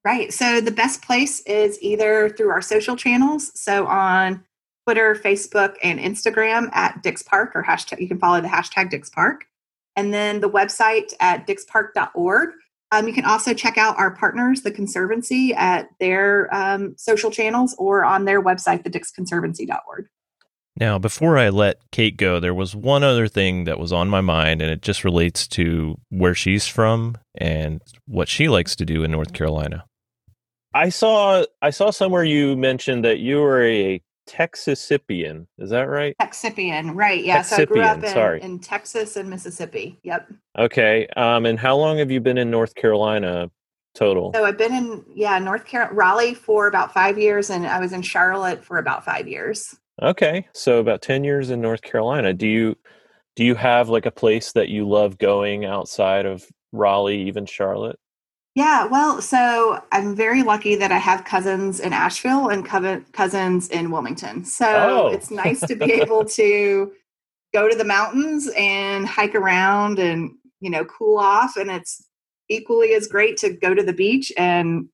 Right. 0.04 0.32
So, 0.32 0.60
the 0.60 0.70
best 0.70 1.02
place 1.02 1.40
is 1.40 1.76
either 1.82 2.28
through 2.28 2.50
our 2.50 2.62
social 2.62 2.94
channels. 2.94 3.50
So, 3.60 3.88
on 3.88 4.44
Twitter, 4.86 5.16
Facebook, 5.16 5.74
and 5.82 5.98
Instagram 5.98 6.68
at 6.76 7.02
Dix 7.02 7.24
Park, 7.24 7.56
or 7.56 7.64
hashtag, 7.64 7.98
you 7.98 8.06
can 8.06 8.20
follow 8.20 8.40
the 8.40 8.46
hashtag 8.46 8.90
Dix 8.90 9.10
Park. 9.10 9.46
And 9.96 10.14
then 10.14 10.38
the 10.38 10.48
website 10.48 11.12
at 11.18 11.48
dixpark.org. 11.48 12.50
Um, 12.94 13.08
you 13.08 13.14
can 13.14 13.24
also 13.24 13.52
check 13.54 13.76
out 13.76 13.98
our 13.98 14.12
partners, 14.12 14.62
the 14.62 14.70
Conservancy, 14.70 15.52
at 15.54 15.88
their 15.98 16.54
um, 16.54 16.94
social 16.96 17.30
channels 17.30 17.74
or 17.76 18.04
on 18.04 18.24
their 18.24 18.40
website, 18.40 18.84
thedixconservancy.org. 18.84 20.06
Now, 20.76 20.98
before 20.98 21.36
I 21.36 21.48
let 21.48 21.78
Kate 21.90 22.16
go, 22.16 22.38
there 22.38 22.54
was 22.54 22.74
one 22.76 23.02
other 23.02 23.26
thing 23.26 23.64
that 23.64 23.80
was 23.80 23.92
on 23.92 24.08
my 24.08 24.20
mind, 24.20 24.62
and 24.62 24.70
it 24.70 24.80
just 24.82 25.04
relates 25.04 25.48
to 25.48 25.96
where 26.10 26.34
she's 26.34 26.66
from 26.68 27.16
and 27.34 27.80
what 28.06 28.28
she 28.28 28.48
likes 28.48 28.76
to 28.76 28.84
do 28.84 29.02
in 29.02 29.10
North 29.10 29.32
Carolina. 29.32 29.84
I 30.72 30.88
saw 30.88 31.44
I 31.62 31.70
saw 31.70 31.90
somewhere 31.90 32.24
you 32.24 32.56
mentioned 32.56 33.04
that 33.04 33.18
you 33.18 33.38
were 33.40 33.64
a 33.64 34.00
Texasipian. 34.28 35.46
Is 35.58 35.70
that 35.70 35.82
right? 35.82 36.14
Texipian, 36.20 36.94
right. 36.94 37.24
Yeah. 37.24 37.40
Texipian, 37.40 37.44
so 37.44 37.56
I 37.56 37.64
grew 37.64 37.82
up 37.82 38.04
in, 38.04 38.10
sorry. 38.10 38.42
in 38.42 38.58
Texas 38.58 39.16
and 39.16 39.28
Mississippi. 39.28 39.98
Yep. 40.02 40.32
Okay. 40.58 41.06
Um, 41.16 41.46
and 41.46 41.58
how 41.58 41.76
long 41.76 41.98
have 41.98 42.10
you 42.10 42.20
been 42.20 42.38
in 42.38 42.50
North 42.50 42.74
Carolina 42.74 43.50
total? 43.94 44.32
So 44.34 44.44
I've 44.44 44.58
been 44.58 44.72
in, 44.72 45.04
yeah, 45.14 45.38
North 45.38 45.64
Carolina, 45.64 45.94
Raleigh 45.94 46.34
for 46.34 46.66
about 46.66 46.92
five 46.92 47.18
years, 47.18 47.50
and 47.50 47.66
I 47.66 47.80
was 47.80 47.92
in 47.92 48.02
Charlotte 48.02 48.64
for 48.64 48.78
about 48.78 49.04
five 49.04 49.28
years. 49.28 49.74
Okay. 50.02 50.46
So 50.52 50.78
about 50.78 51.02
10 51.02 51.24
years 51.24 51.50
in 51.50 51.60
North 51.60 51.82
Carolina. 51.82 52.32
Do 52.32 52.46
you, 52.48 52.76
do 53.36 53.44
you 53.44 53.54
have 53.54 53.88
like 53.88 54.06
a 54.06 54.10
place 54.10 54.52
that 54.52 54.68
you 54.68 54.88
love 54.88 55.18
going 55.18 55.64
outside 55.64 56.26
of 56.26 56.44
Raleigh, 56.72 57.28
even 57.28 57.46
Charlotte? 57.46 57.98
Yeah, 58.54 58.86
well, 58.86 59.20
so 59.20 59.82
I'm 59.90 60.14
very 60.14 60.44
lucky 60.44 60.76
that 60.76 60.92
I 60.92 60.98
have 60.98 61.24
cousins 61.24 61.80
in 61.80 61.92
Asheville 61.92 62.50
and 62.50 62.64
cousins 63.12 63.68
in 63.68 63.90
Wilmington. 63.90 64.44
So 64.44 64.66
oh. 64.68 65.06
it's 65.08 65.30
nice 65.30 65.60
to 65.62 65.74
be 65.74 65.92
able 65.92 66.24
to 66.36 66.92
go 67.52 67.68
to 67.68 67.76
the 67.76 67.84
mountains 67.84 68.48
and 68.56 69.08
hike 69.08 69.34
around 69.34 69.98
and, 69.98 70.30
you 70.60 70.70
know, 70.70 70.84
cool 70.84 71.18
off. 71.18 71.56
And 71.56 71.68
it's 71.68 72.06
equally 72.48 72.94
as 72.94 73.08
great 73.08 73.36
to 73.38 73.50
go 73.50 73.74
to 73.74 73.82
the 73.82 73.92
beach 73.92 74.32
and, 74.36 74.88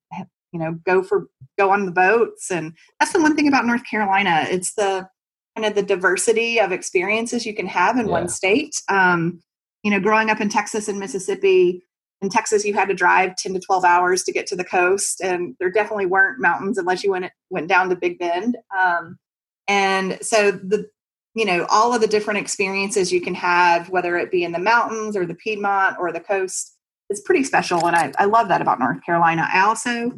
you 0.53 0.59
know, 0.59 0.79
go 0.87 1.03
for, 1.03 1.27
go 1.59 1.71
on 1.71 1.85
the 1.85 1.93
boats. 1.93 2.51
And 2.51 2.73
that's 2.99 3.13
the 3.13 3.21
one 3.21 3.37
thing 3.37 3.49
about 3.49 3.67
North 3.67 3.85
Carolina. 3.85 4.47
It's 4.49 4.73
the 4.73 5.07
kind 5.55 5.67
of 5.67 5.75
the 5.75 5.83
diversity 5.83 6.59
of 6.59 6.73
experiences 6.73 7.45
you 7.45 7.55
can 7.55 7.67
have 7.67 7.99
in 7.99 8.07
yeah. 8.07 8.13
one 8.13 8.29
state. 8.29 8.81
Um, 8.89 9.43
you 9.83 9.91
know, 9.91 10.01
growing 10.01 10.31
up 10.31 10.41
in 10.41 10.49
Texas 10.49 10.89
and 10.89 10.99
Mississippi, 10.99 11.83
in 12.23 12.29
Texas, 12.29 12.65
you 12.65 12.75
had 12.75 12.89
to 12.89 12.95
drive 12.95 13.37
10 13.37 13.55
to 13.55 13.61
12 13.61 13.85
hours 13.85 14.23
to 14.25 14.33
get 14.33 14.47
to 14.49 14.57
the 14.57 14.65
coast, 14.65 15.21
and 15.23 15.57
there 15.59 15.71
definitely 15.71 16.07
weren't 16.07 16.41
mountains 16.41 16.77
unless 16.77 17.03
you 17.03 17.11
went 17.11 17.31
went 17.49 17.69
down 17.69 17.89
to 17.89 17.97
Big 17.97 18.19
Bend. 18.19 18.57
Um, 18.79 19.19
and 19.67 20.19
so 20.21 20.51
the 20.51 20.89
you 21.35 21.45
know 21.45 21.67
all 21.71 21.95
of 21.95 22.01
the 22.01 22.07
different 22.07 22.41
experiences 22.41 23.13
you 23.13 23.21
can 23.21 23.35
have, 23.35 23.89
whether 23.89 24.17
it 24.17 24.31
be 24.31 24.45
in 24.45 24.53
the 24.53 24.59
mountains 24.59 25.17
or 25.17 25.25
the 25.25 25.35
Piedmont 25.35 25.97
or 25.99 26.13
the 26.13 26.21
coast, 26.21 26.77
is 27.09 27.21
pretty 27.21 27.45
special, 27.45 27.87
and 27.87 27.97
I, 27.97 28.13
I 28.19 28.27
love 28.27 28.49
that 28.49 28.61
about 28.61 28.79
North 28.81 29.03
Carolina. 29.05 29.49
I 29.51 29.63
also 29.63 30.13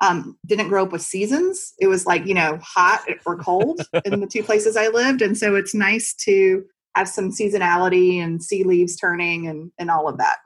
um, 0.00 0.38
didn't 0.46 0.68
grow 0.68 0.84
up 0.84 0.92
with 0.92 1.02
seasons; 1.02 1.74
it 1.80 1.88
was 1.88 2.06
like 2.06 2.24
you 2.24 2.34
know 2.34 2.60
hot 2.62 3.04
or 3.26 3.36
cold 3.36 3.80
in 4.04 4.20
the 4.20 4.28
two 4.28 4.44
places 4.44 4.76
I 4.76 4.88
lived, 4.88 5.22
and 5.22 5.36
so 5.36 5.56
it's 5.56 5.74
nice 5.74 6.14
to 6.24 6.64
have 6.94 7.08
some 7.08 7.30
seasonality 7.30 8.22
and 8.22 8.42
see 8.42 8.62
leaves 8.62 8.94
turning 8.94 9.48
and 9.48 9.72
and 9.78 9.90
all 9.90 10.08
of 10.08 10.18
that. 10.18 10.36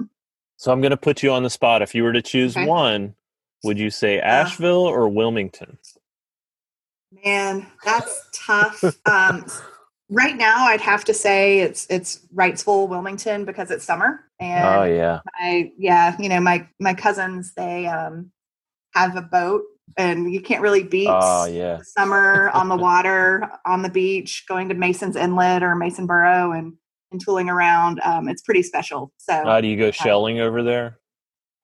So 0.62 0.70
I'm 0.70 0.81
going 0.81 0.92
to 0.92 0.96
put 0.96 1.25
you 1.25 1.33
on 1.33 1.42
the 1.42 1.51
spot. 1.51 1.83
If 1.83 1.92
you 1.92 2.05
were 2.05 2.12
to 2.12 2.22
choose 2.22 2.57
okay. 2.57 2.68
one, 2.68 3.16
would 3.64 3.81
you 3.81 3.90
say 3.90 4.20
Asheville 4.20 4.87
or 4.87 5.09
Wilmington? 5.09 5.77
Man, 7.25 7.66
that's 7.85 8.29
tough. 8.33 8.81
um, 9.07 9.44
right 10.09 10.37
now, 10.37 10.66
I'd 10.66 10.81
have 10.81 11.05
to 11.07 11.14
say 11.14 11.59
it's 11.59 11.88
it's 11.90 12.20
Wrightsville, 12.33 12.88
Wilmington, 12.88 13.44
because 13.44 13.72
it's 13.72 13.85
summer. 13.85 14.20
And 14.38 14.64
oh 14.64 14.85
yeah, 14.85 15.18
my 15.40 15.72
yeah, 15.79 16.14
you 16.20 16.29
know 16.29 16.38
my 16.38 16.68
my 16.79 16.94
cousins 16.94 17.55
they 17.55 17.88
um, 17.88 18.31
have 18.94 19.16
a 19.16 19.22
boat, 19.22 19.64
and 19.96 20.33
you 20.33 20.40
can't 20.40 20.62
really 20.62 20.85
beat 20.85 21.09
oh, 21.11 21.46
yeah. 21.46 21.81
summer 21.83 22.51
on 22.51 22.68
the 22.68 22.77
water 22.77 23.51
on 23.66 23.83
the 23.83 23.90
beach, 23.90 24.44
going 24.46 24.68
to 24.68 24.77
Mason's 24.77 25.16
Inlet 25.16 25.64
or 25.64 25.75
Masonboro, 25.75 26.57
and 26.57 26.75
and 27.12 27.20
tooling 27.20 27.48
around. 27.48 28.01
Um, 28.01 28.29
it's 28.29 28.42
pretty 28.42 28.62
special. 28.62 29.12
So, 29.18 29.35
uh, 29.35 29.61
do 29.61 29.68
you 29.68 29.77
go 29.77 29.90
shelling 29.90 30.40
uh, 30.40 30.44
over 30.44 30.62
there? 30.62 30.98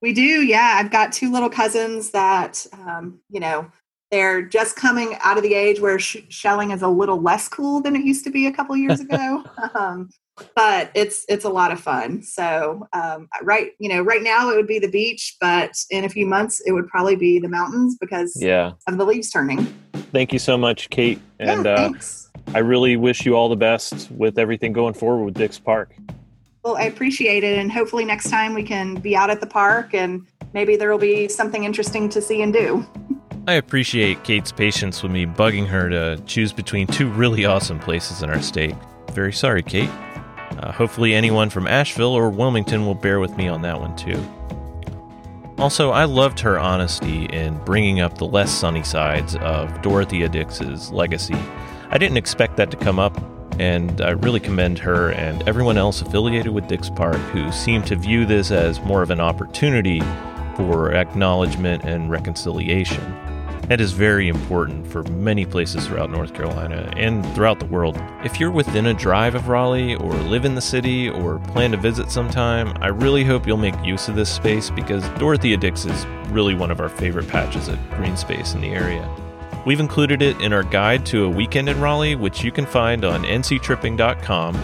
We 0.01 0.13
do, 0.13 0.23
yeah. 0.23 0.77
I've 0.79 0.93
got 0.93 1.13
two 1.13 1.33
little 1.33 1.51
cousins 1.51 2.11
that, 2.11 2.65
um, 2.73 3.21
you 3.31 3.41
know, 3.41 3.71
they're 4.11 4.43
just 4.43 4.77
coming 4.77 5.17
out 5.23 5.37
of 5.37 5.43
the 5.43 5.55
age 5.55 5.81
where 5.81 5.99
sh- 5.99 6.19
shelling 6.29 6.71
is 6.71 6.83
a 6.83 6.89
little 6.89 7.21
less 7.21 7.49
cool 7.49 7.81
than 7.81 7.95
it 7.95 8.05
used 8.05 8.25
to 8.25 8.31
be 8.31 8.47
a 8.47 8.53
couple 8.53 8.77
years 8.77 9.01
ago. 9.01 9.45
um, 9.75 10.09
but 10.55 10.91
it's 10.95 11.25
it's 11.29 11.45
a 11.45 11.49
lot 11.49 11.73
of 11.73 11.81
fun. 11.81 12.23
So 12.23 12.87
um, 12.93 13.29
right, 13.43 13.73
you 13.79 13.89
know, 13.89 14.03
right 14.03 14.23
now 14.23 14.51
it 14.51 14.57
would 14.57 14.69
be 14.69 14.79
the 14.79 14.91
beach, 14.91 15.37
but 15.41 15.73
in 15.91 16.05
a 16.05 16.09
few 16.09 16.27
months 16.27 16.61
it 16.65 16.73
would 16.73 16.87
probably 16.87 17.17
be 17.17 17.39
the 17.39 17.49
mountains 17.49 17.97
because 18.01 18.37
yeah. 18.41 18.73
of 18.87 18.99
the 18.99 19.05
leaves 19.05 19.31
turning. 19.31 19.67
Thank 20.13 20.33
you 20.33 20.39
so 20.39 20.57
much, 20.57 20.89
Kate. 20.91 21.21
And 21.39 21.65
yeah, 21.65 21.73
uh, 21.73 21.93
I 22.55 22.61
really 22.61 22.97
wish 22.97 23.27
you 23.27 23.35
all 23.35 23.49
the 23.49 23.57
best 23.57 24.11
with 24.11 24.39
everything 24.39 24.73
going 24.73 24.95
forward 24.95 25.25
with 25.25 25.35
Dix 25.35 25.59
Park. 25.59 25.95
Well, 26.65 26.77
I 26.77 26.85
appreciate 26.85 27.45
it. 27.45 27.59
And 27.59 27.71
hopefully 27.71 28.05
next 28.05 28.31
time 28.31 28.55
we 28.55 28.63
can 28.63 28.97
be 28.97 29.15
out 29.15 29.31
at 29.31 29.41
the 29.41 29.47
park 29.47 29.95
and 29.95 30.27
maybe 30.55 30.77
there 30.77 30.91
will 30.91 30.99
be 30.99 31.29
something 31.29 31.65
interesting 31.65 32.09
to 32.11 32.21
see 32.21 32.43
and 32.43 32.53
do. 32.53 32.87
I 33.47 33.55
appreciate 33.55 34.25
Kate's 34.25 34.53
patience 34.53 35.03
with 35.03 35.13
me 35.13 35.25
bugging 35.25 35.67
her 35.67 35.89
to 35.89 36.23
choose 36.27 36.53
between 36.53 36.87
two 36.87 37.09
really 37.09 37.45
awesome 37.45 37.79
places 37.79 38.23
in 38.23 38.29
our 38.29 38.43
state. 38.43 38.75
Very 39.13 39.33
sorry, 39.33 39.63
Kate. 39.63 39.91
Uh, 40.59 40.73
hopefully, 40.73 41.15
anyone 41.15 41.49
from 41.49 41.67
Asheville 41.67 42.13
or 42.13 42.31
Wilmington 42.31 42.85
will 42.85 42.95
bear 42.95 43.21
with 43.21 43.37
me 43.37 43.49
on 43.49 43.63
that 43.63 43.81
one 43.81 43.97
too. 43.97 44.23
Also, 45.59 45.91
I 45.91 46.05
loved 46.05 46.41
her 46.41 46.59
honesty 46.59 47.25
in 47.27 47.57
bringing 47.65 48.01
up 48.01 48.19
the 48.19 48.27
less 48.27 48.51
sunny 48.51 48.83
sides 48.83 49.35
of 49.37 49.81
Dorothea 49.83 50.29
Dix's 50.29 50.91
legacy. 50.91 51.37
I 51.91 51.97
didn't 51.97 52.19
expect 52.19 52.59
that 52.59 52.71
to 52.71 52.77
come 52.77 52.99
up, 52.99 53.19
and 53.59 54.03
I 54.03 54.11
really 54.11 54.41
commend 54.41 54.79
her 54.81 55.11
and 55.11 55.47
everyone 55.49 55.79
else 55.79 56.03
affiliated 56.03 56.53
with 56.53 56.69
Dix 56.69 56.91
Park 56.91 57.17
who 57.33 57.51
seem 57.51 57.83
to 57.85 57.97
view 57.97 58.27
this 58.27 58.51
as 58.51 58.79
more 58.81 59.03
of 59.03 59.11
an 59.11 59.21
opportunity 59.21 60.03
for 60.55 60.93
acknowledgement 60.93 61.85
and 61.85 62.11
reconciliation. 62.11 63.03
That 63.69 63.81
is 63.81 63.93
very 63.93 64.29
important 64.29 64.87
for 64.87 65.03
many 65.05 65.47
places 65.47 65.87
throughout 65.87 66.11
North 66.11 66.35
Carolina 66.35 66.93
and 66.97 67.25
throughout 67.35 67.59
the 67.59 67.67
world. 67.67 67.99
If 68.23 68.39
you're 68.39 68.51
within 68.51 68.87
a 68.87 68.95
drive 68.95 69.35
of 69.35 69.49
Raleigh 69.49 69.95
or 69.95 70.13
live 70.13 70.45
in 70.45 70.55
the 70.55 70.61
city 70.61 71.09
or 71.09 71.39
plan 71.39 71.71
to 71.73 71.79
visit 71.79 72.11
sometime, 72.11 72.77
I 72.83 72.89
really 72.89 73.25
hope 73.25 73.47
you'll 73.47 73.57
make 73.57 73.75
use 73.83 74.09
of 74.09 74.15
this 74.15 74.35
space 74.35 74.69
because 74.69 75.09
Dorothea 75.19 75.57
Dix 75.57 75.87
is 75.87 76.07
really 76.29 76.55
one 76.55 76.71
of 76.71 76.81
our 76.81 76.89
favorite 76.91 77.29
patches 77.29 77.69
of 77.69 77.79
green 77.91 78.17
space 78.17 78.53
in 78.53 78.61
the 78.61 78.69
area. 78.69 79.09
We've 79.69 79.81
included 79.81 80.23
it 80.23 80.41
in 80.41 80.55
our 80.55 80.63
guide 80.63 81.05
to 81.07 81.27
a 81.27 81.29
weekend 81.29 81.69
in 81.69 81.79
Raleigh, 81.79 82.15
which 82.15 82.43
you 82.43 82.51
can 82.51 82.65
find 82.65 83.05
on 83.05 83.23
nctripping.com 83.25 84.57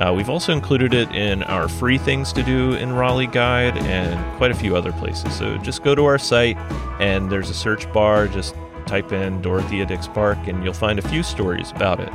uh, 0.00 0.12
we've 0.14 0.30
also 0.30 0.52
included 0.52 0.94
it 0.94 1.14
in 1.14 1.42
our 1.44 1.68
free 1.68 1.98
things 1.98 2.32
to 2.32 2.42
do 2.42 2.72
in 2.72 2.92
Raleigh 2.92 3.26
guide 3.26 3.76
and 3.76 4.36
quite 4.38 4.50
a 4.50 4.54
few 4.54 4.74
other 4.74 4.92
places. 4.92 5.34
So 5.34 5.58
just 5.58 5.82
go 5.82 5.94
to 5.94 6.06
our 6.06 6.18
site 6.18 6.56
and 7.00 7.30
there's 7.30 7.50
a 7.50 7.54
search 7.54 7.90
bar. 7.92 8.26
Just 8.26 8.54
type 8.86 9.12
in 9.12 9.42
Dorothea 9.42 9.84
Dix 9.84 10.08
Park 10.08 10.38
and 10.46 10.64
you'll 10.64 10.72
find 10.72 10.98
a 10.98 11.08
few 11.08 11.22
stories 11.22 11.70
about 11.72 12.00
it. 12.00 12.10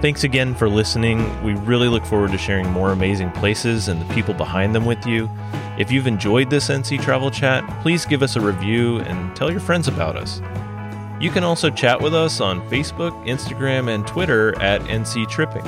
Thanks 0.00 0.24
again 0.24 0.54
for 0.54 0.70
listening. 0.70 1.18
We 1.44 1.52
really 1.52 1.88
look 1.88 2.06
forward 2.06 2.32
to 2.32 2.38
sharing 2.38 2.70
more 2.70 2.92
amazing 2.92 3.30
places 3.32 3.88
and 3.88 4.00
the 4.00 4.14
people 4.14 4.32
behind 4.32 4.74
them 4.74 4.86
with 4.86 5.06
you. 5.06 5.28
If 5.78 5.92
you've 5.92 6.06
enjoyed 6.06 6.48
this 6.48 6.68
NC 6.68 7.02
Travel 7.02 7.30
Chat, 7.30 7.62
please 7.82 8.06
give 8.06 8.22
us 8.22 8.36
a 8.36 8.40
review 8.40 9.00
and 9.00 9.36
tell 9.36 9.50
your 9.50 9.60
friends 9.60 9.86
about 9.86 10.16
us. 10.16 10.40
You 11.20 11.30
can 11.30 11.42
also 11.42 11.68
chat 11.68 12.00
with 12.00 12.14
us 12.14 12.40
on 12.40 12.60
Facebook, 12.70 13.10
Instagram, 13.26 13.92
and 13.92 14.06
Twitter 14.06 14.56
at 14.60 14.80
NC 14.82 15.28
Tripping. 15.28 15.66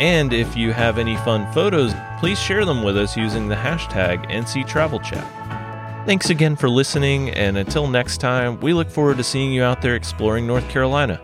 And 0.00 0.32
if 0.32 0.56
you 0.56 0.72
have 0.72 0.98
any 0.98 1.16
fun 1.18 1.52
photos, 1.52 1.92
please 2.20 2.38
share 2.38 2.64
them 2.64 2.82
with 2.82 2.96
us 2.96 3.16
using 3.16 3.48
the 3.48 3.54
hashtag 3.56 4.30
NCTravelChat. 4.30 6.06
Thanks 6.06 6.30
again 6.30 6.54
for 6.54 6.68
listening, 6.68 7.30
and 7.30 7.56
until 7.56 7.88
next 7.88 8.18
time, 8.18 8.60
we 8.60 8.74
look 8.74 8.90
forward 8.90 9.16
to 9.16 9.24
seeing 9.24 9.52
you 9.52 9.62
out 9.62 9.82
there 9.82 9.96
exploring 9.96 10.46
North 10.46 10.68
Carolina. 10.68 11.20